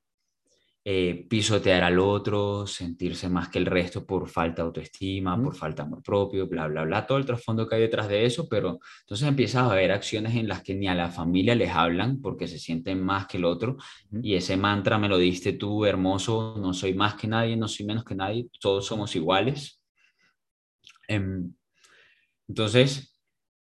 [0.88, 5.82] eh, pisotear al otro, sentirse más que el resto por falta de autoestima, por falta
[5.82, 8.80] de amor propio, bla, bla, bla, todo el trasfondo que hay detrás de eso, pero
[9.00, 12.48] entonces empiezas a ver acciones en las que ni a la familia les hablan porque
[12.48, 13.78] se sienten más que el otro
[14.22, 17.88] y ese mantra me lo diste tú, hermoso, no soy más que nadie, no soy
[17.88, 19.82] menos que nadie, todos somos iguales.
[21.08, 21.52] Em,
[22.48, 23.20] entonces,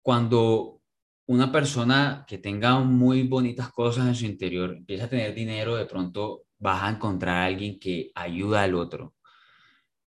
[0.01, 0.81] cuando
[1.27, 5.85] una persona que tenga muy bonitas cosas en su interior empieza a tener dinero, de
[5.85, 9.13] pronto vas a encontrar a alguien que ayuda al otro,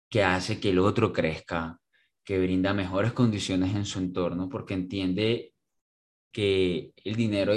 [0.09, 1.79] que hace que el otro crezca,
[2.23, 5.53] que brinda mejores condiciones en su entorno, porque entiende
[6.31, 7.53] que el dinero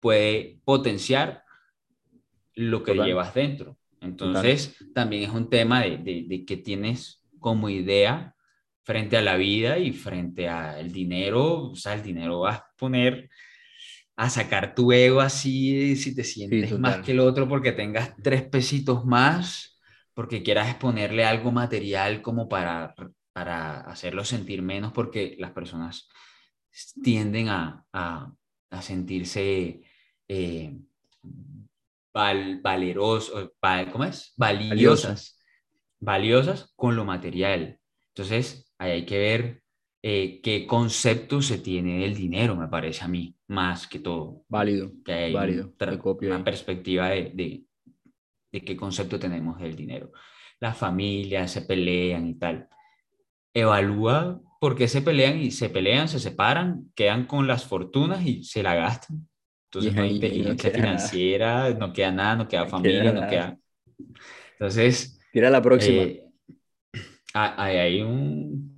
[0.00, 1.42] puede potenciar
[2.54, 3.76] lo que llevas dentro.
[4.00, 8.34] Entonces, también es un tema de, de, que tienes como idea
[8.82, 11.70] frente a la vida y frente al dinero.
[11.70, 13.28] O sea, el dinero vas a poner
[14.16, 18.42] a sacar tu ego así, si te sientes más que el otro porque tengas tres
[18.48, 19.78] pesitos más,
[20.14, 22.94] porque quieras exponerle algo material como para,
[23.32, 26.08] para hacerlo sentir menos, porque las personas
[27.02, 28.32] tienden a, a,
[28.70, 29.82] a sentirse
[30.28, 30.78] eh,
[32.12, 33.52] val, valerosos,
[33.92, 34.32] ¿cómo es?
[34.36, 35.38] Valiosas,
[36.00, 37.78] valiosas con lo material.
[38.08, 39.62] Entonces, ahí hay que ver
[40.08, 44.44] eh, qué concepto se tiene del dinero, me parece a mí, más que todo.
[44.48, 45.74] Válido, que hay válido.
[46.20, 47.64] una perspectiva de, de,
[48.52, 50.12] de, qué concepto tenemos del dinero.
[50.60, 52.68] Las familias se pelean y tal.
[53.52, 58.44] Evalúa por qué se pelean y se pelean, se separan, quedan con las fortunas y
[58.44, 59.28] se la gastan.
[59.64, 63.58] Entonces no hay inteligencia financiera, no queda nada, no queda familia, no queda...
[64.52, 65.18] Entonces...
[65.32, 66.02] Tira la próxima.
[66.02, 66.22] Eh,
[67.34, 68.75] hay un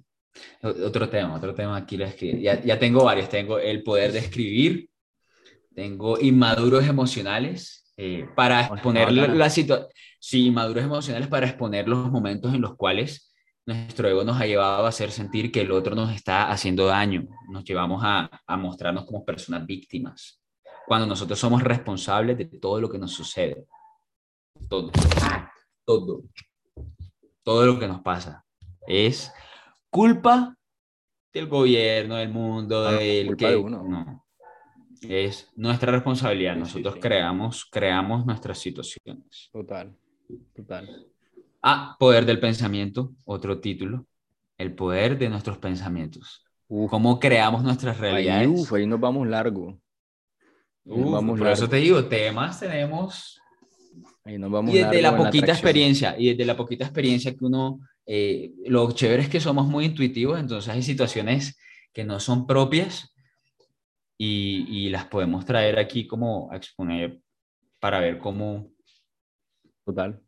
[0.62, 2.42] otro tema, otro tema aquí lo escribí.
[2.42, 3.28] Ya, ya tengo varios.
[3.28, 4.90] Tengo el poder de escribir,
[5.74, 9.88] tengo inmaduros emocionales eh, para exponer la, situación.
[10.20, 13.32] Sí, inmaduros emocionales para exponer los momentos en los cuales
[13.66, 17.28] nuestro ego nos ha llevado a hacer sentir que el otro nos está haciendo daño.
[17.50, 20.42] Nos llevamos a, a mostrarnos como personas víctimas.
[20.86, 23.66] Cuando nosotros somos responsables de todo lo que nos sucede.
[24.68, 24.90] Todo.
[25.84, 26.22] Todo.
[27.42, 28.44] Todo lo que nos pasa.
[28.86, 29.30] Es
[29.90, 30.56] culpa
[31.32, 33.56] del gobierno, del mundo, ah, del que...
[33.56, 33.82] uno.
[33.82, 34.24] No.
[35.02, 36.56] Es nuestra responsabilidad.
[36.56, 39.48] Nosotros creamos, creamos nuestras situaciones.
[39.52, 39.94] Total,
[40.54, 41.06] total.
[41.62, 44.06] Ah, poder del pensamiento, otro título.
[44.56, 46.44] El poder de nuestros pensamientos.
[46.66, 48.42] ¿Cómo creamos nuestras realidades?
[48.42, 49.80] Ahí, uf, ahí nos vamos largo.
[50.84, 53.40] vamos por eso te digo, temas tenemos.
[54.24, 57.80] Ahí nos vamos y desde la poquita experiencia, y desde la poquita experiencia que uno
[58.08, 61.60] eh, lo chévere es que somos muy intuitivos, entonces hay situaciones
[61.92, 63.14] que no son propias
[64.16, 67.20] y, y las podemos traer aquí como a exponer
[67.78, 68.72] para ver cómo...
[69.84, 70.20] Total.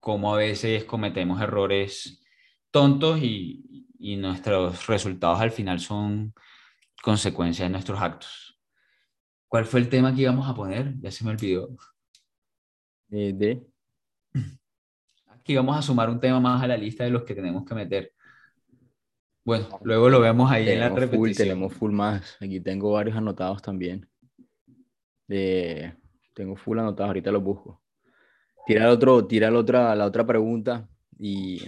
[0.00, 2.24] Cómo a veces cometemos errores
[2.70, 6.32] tontos y, y nuestros resultados al final son
[7.02, 8.58] consecuencia de nuestros actos.
[9.48, 10.94] ¿Cuál fue el tema que íbamos a poner?
[11.00, 11.68] Ya se me olvidó.
[13.10, 13.66] Eh, de
[15.48, 17.74] y vamos a sumar un tema más a la lista de los que tenemos que
[17.74, 18.12] meter.
[19.44, 21.20] Bueno, luego lo vemos ahí en la repetición.
[21.20, 22.36] Full, tenemos full más.
[22.38, 24.06] Aquí tengo varios anotados también.
[25.26, 27.82] tengo full anotados, ahorita los busco.
[28.66, 30.86] Tira el otro, tira la otra, la otra pregunta
[31.18, 31.62] y,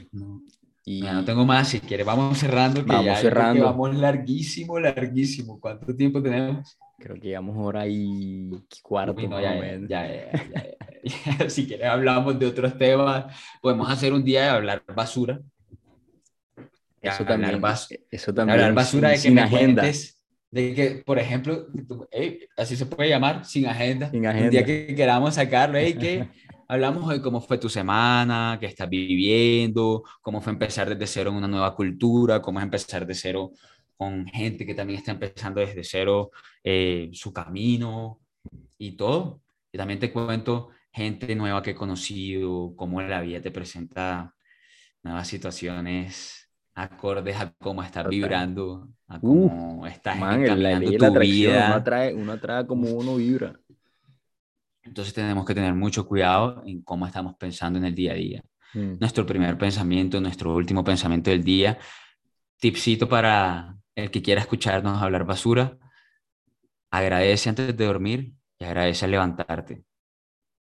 [0.85, 1.01] y...
[1.01, 2.85] no tengo más, si quieres vamos cerrando.
[2.85, 3.65] vamos cerrando.
[3.65, 5.59] Vamos larguísimo, larguísimo.
[5.59, 6.79] ¿Cuánto tiempo tenemos?
[7.01, 8.51] Creo que llevamos hora y
[8.83, 9.15] cuarto.
[9.17, 9.59] Uy, no, ya,
[9.89, 15.41] ya, ya, Si quieres hablamos de otros temas, podemos hacer un día de hablar basura.
[17.01, 18.59] Eso también, bas eso también.
[18.59, 19.83] Hablar basura sin, de que sin agenda.
[19.83, 21.69] Cuentes, de que, por ejemplo,
[22.11, 24.11] hey, así se puede llamar, sin agenda.
[24.11, 24.45] Sin agenda.
[24.45, 26.29] Un día que queramos sacarlo, hey, que
[26.69, 31.37] hablamos de cómo fue tu semana, qué estás viviendo, cómo fue empezar desde cero en
[31.37, 33.53] una nueva cultura, cómo es empezar de cero
[34.01, 36.31] con gente que también está empezando desde cero
[36.65, 38.19] eh, su camino
[38.79, 39.43] y todo.
[39.71, 44.35] Y también te cuento gente nueva que he conocido, cómo la vida te presenta
[45.03, 51.21] nuevas situaciones acordes a cómo estás vibrando, a cómo estás Man, la encaminando tu la
[51.21, 51.67] vida.
[51.67, 53.61] uno atrae, uno atrae como uno vibra.
[54.83, 58.43] Entonces tenemos que tener mucho cuidado en cómo estamos pensando en el día a día.
[58.73, 58.95] Mm.
[58.99, 61.79] Nuestro primer pensamiento, nuestro último pensamiento del día.
[62.59, 65.79] Tipsito para el que quiera escucharnos hablar basura.
[66.93, 69.85] Agradece antes de dormir y agradece al levantarte.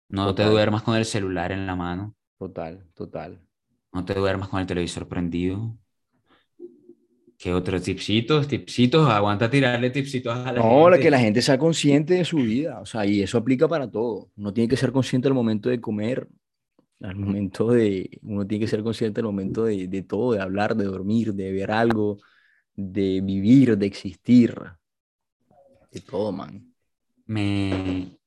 [0.09, 2.15] No te duermas con el celular en la mano.
[2.39, 3.39] Total, total.
[3.91, 5.77] No te duermas con el televisor prendido.
[7.37, 8.47] ¿Qué otros tipsitos?
[8.47, 10.99] Tipsitos, aguanta tirarle tipsitos a la No, gente.
[10.99, 14.31] que la gente sea consciente de su vida, o sea, y eso aplica para todo.
[14.37, 16.27] Uno tiene que ser consciente al momento de comer,
[17.01, 20.75] al momento de, uno tiene que ser consciente al momento de, de todo, de hablar,
[20.77, 22.19] de dormir, de ver algo,
[22.77, 24.55] de vivir, de existir,
[25.91, 26.73] de todo, man.
[27.25, 28.17] me,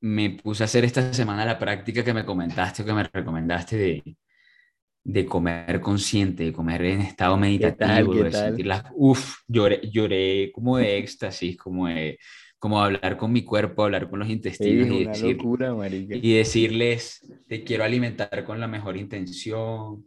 [0.00, 3.76] me puse a hacer esta semana la práctica que me comentaste o que me recomendaste
[3.76, 4.16] de,
[5.02, 8.48] de comer consciente, de comer en estado meditativo, qué de tal?
[8.48, 8.84] sentir las...
[8.94, 12.18] Uf, lloré, lloré como de éxtasis, como de,
[12.58, 17.26] como hablar con mi cuerpo, hablar con los intestinos Es y, decir, locura, y decirles,
[17.48, 20.04] te quiero alimentar con la mejor intención,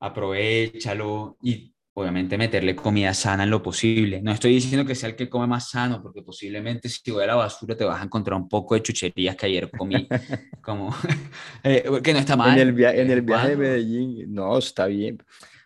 [0.00, 4.22] aprovechalo y obviamente meterle comida sana en lo posible.
[4.22, 7.28] No estoy diciendo que sea el que come más sano, porque posiblemente si voy a
[7.28, 10.08] la basura te vas a encontrar un poco de chucherías que ayer comí,
[10.62, 10.94] como
[11.64, 12.58] eh, que no está mal.
[12.58, 13.56] En el, via- en el viaje de.
[13.56, 15.18] Medellín, no, está bien.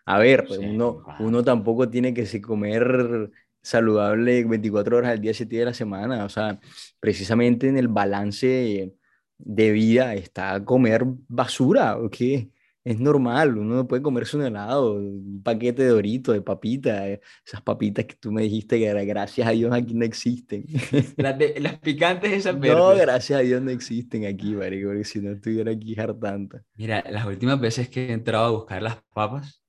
[0.06, 3.30] A ver, pues Sí, uno, uno tampoco tiene que se comer
[3.62, 6.24] saludable 24 horas al día, 7 días de la semana.
[6.24, 6.58] O sea,
[7.00, 8.92] precisamente en el balance
[9.38, 12.50] de vida está comer basura, ¿o qué?
[12.84, 17.20] Es normal, uno no puede comerse un helado, un paquete de Doritos, de papitas, eh,
[17.46, 20.66] esas papitas que tú me dijiste que gra- gracias a Dios aquí no existen.
[21.16, 22.96] Las, de- las picantes esas No, verdes.
[22.96, 26.64] gracias a Dios no existen aquí, marico, porque si no estuviera aquí hartanta.
[26.76, 29.62] Mira, las últimas veces que he entrado a buscar las papas,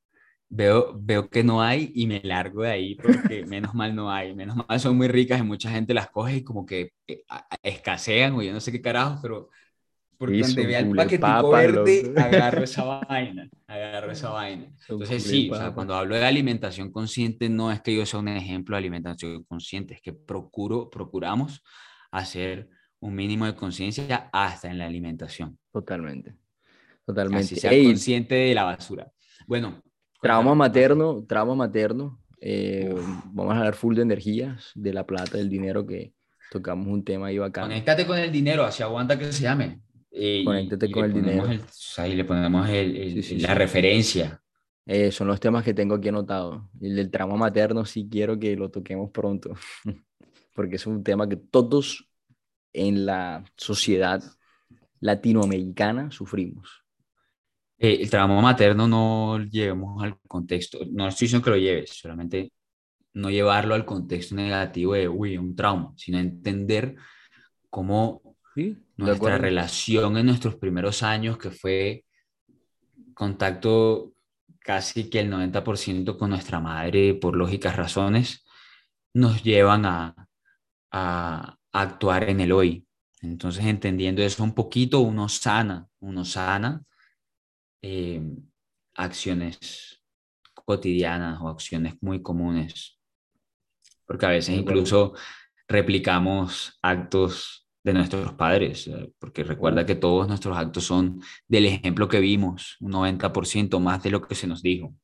[0.49, 4.35] veo, veo que no hay y me largo de ahí porque menos mal no hay.
[4.35, 7.23] Menos mal son muy ricas y mucha gente las coge y como que eh,
[7.63, 9.49] escasean o yo no sé qué carajo, pero
[10.17, 12.19] porque Sí, donde vea el paquetico papa, verde, loco.
[12.21, 14.71] agarro esa vaina, agarro esa vaina.
[14.87, 18.27] Entonces sí, o sea, cuando hablo de alimentación consciente, no es que yo sea un
[18.29, 21.61] ejemplo de alimentación consciente, es que procuro, procuramos
[22.11, 22.69] hacer
[22.99, 25.57] un mínimo de conciencia hasta en la alimentación.
[25.71, 26.31] Totalmente.
[26.31, 27.55] Así Totalmente.
[27.55, 29.11] sea Ey, consciente de la basura.
[29.47, 29.81] Bueno,
[30.21, 32.19] trauma materno, trauma materno.
[32.41, 32.93] eh,
[33.31, 36.13] vamos a hablar full de energías, de la plata, del dinero, que
[36.51, 37.65] tocamos un tema ahí bacán.
[37.65, 39.81] Conéctate con el dinero, así aguanta que se llame.
[40.17, 41.47] Eh, Conéctate y con el dinero.
[41.47, 43.53] el- o sea, y le ponemos el- el- Sí, sí, la sí.
[43.55, 44.41] referencia.
[44.85, 46.61] Eh, son los temas que tengo aquí anotados.
[46.79, 49.53] El del trauma materno sí quiero que lo toquemos pronto,
[50.55, 52.07] porque es un tema que todos
[52.73, 54.23] en la sociedad
[55.01, 56.83] latinoamericana sufrimos.
[57.77, 61.89] Eh, el trauma materno no lo llevemos al contexto, no estoy diciendo que lo lleves,
[61.91, 62.53] solamente
[63.13, 66.95] no llevarlo al contexto negativo de, uy, un trauma, sino entender
[67.69, 68.21] cómo
[68.55, 68.77] ¿Sí?
[68.97, 72.05] ¿De nuestra relación en nuestros primeros años, que fue
[73.13, 74.13] contacto
[74.59, 78.45] casi que el 90% con nuestra madre por lógicas razones,
[79.13, 80.27] nos llevan a,
[80.91, 82.87] a actuar en el hoy.
[83.21, 86.83] Entonces, entendiendo eso un poquito, uno sana, uno sana
[87.81, 88.21] eh,
[88.95, 90.01] acciones
[90.53, 92.99] cotidianas o acciones muy comunes.
[94.05, 95.13] Porque a veces incluso
[95.67, 102.07] replicamos actos de nuestros padres, eh, porque recuerda que todos nuestros actos son del ejemplo
[102.07, 104.95] que vimos, un 90% más de lo que se nos dijo.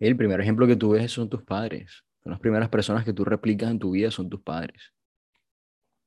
[0.00, 2.02] El primer ejemplo que tú ves son tus padres.
[2.24, 4.92] Son las primeras personas que tú replicas en tu vida, son tus padres.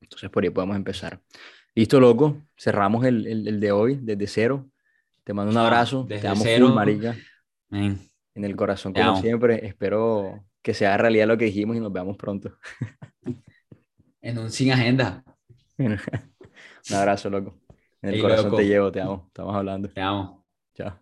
[0.02, 1.20] Entonces por ahí podemos empezar.
[1.74, 2.36] Listo, loco.
[2.54, 4.68] Cerramos el, el- el de hoy, desde cero.
[5.24, 6.04] Te mando un abrazo.
[6.06, 6.66] desde Te amo cero.
[6.66, 7.16] full, marica.
[7.70, 7.98] Men,
[8.34, 9.66] En el corazón, como siempre.
[9.66, 12.58] Espero que sea realidad lo que dijimos y nos veamos pronto.
[14.20, 15.24] en un sin agenda.
[16.90, 17.58] un abrazo, loco.
[18.02, 18.56] En el corazón loco.
[18.56, 19.24] te llevo, te amo.
[19.28, 19.88] Estamos hablando.
[19.88, 20.44] Te amo.
[20.74, 21.01] Chao.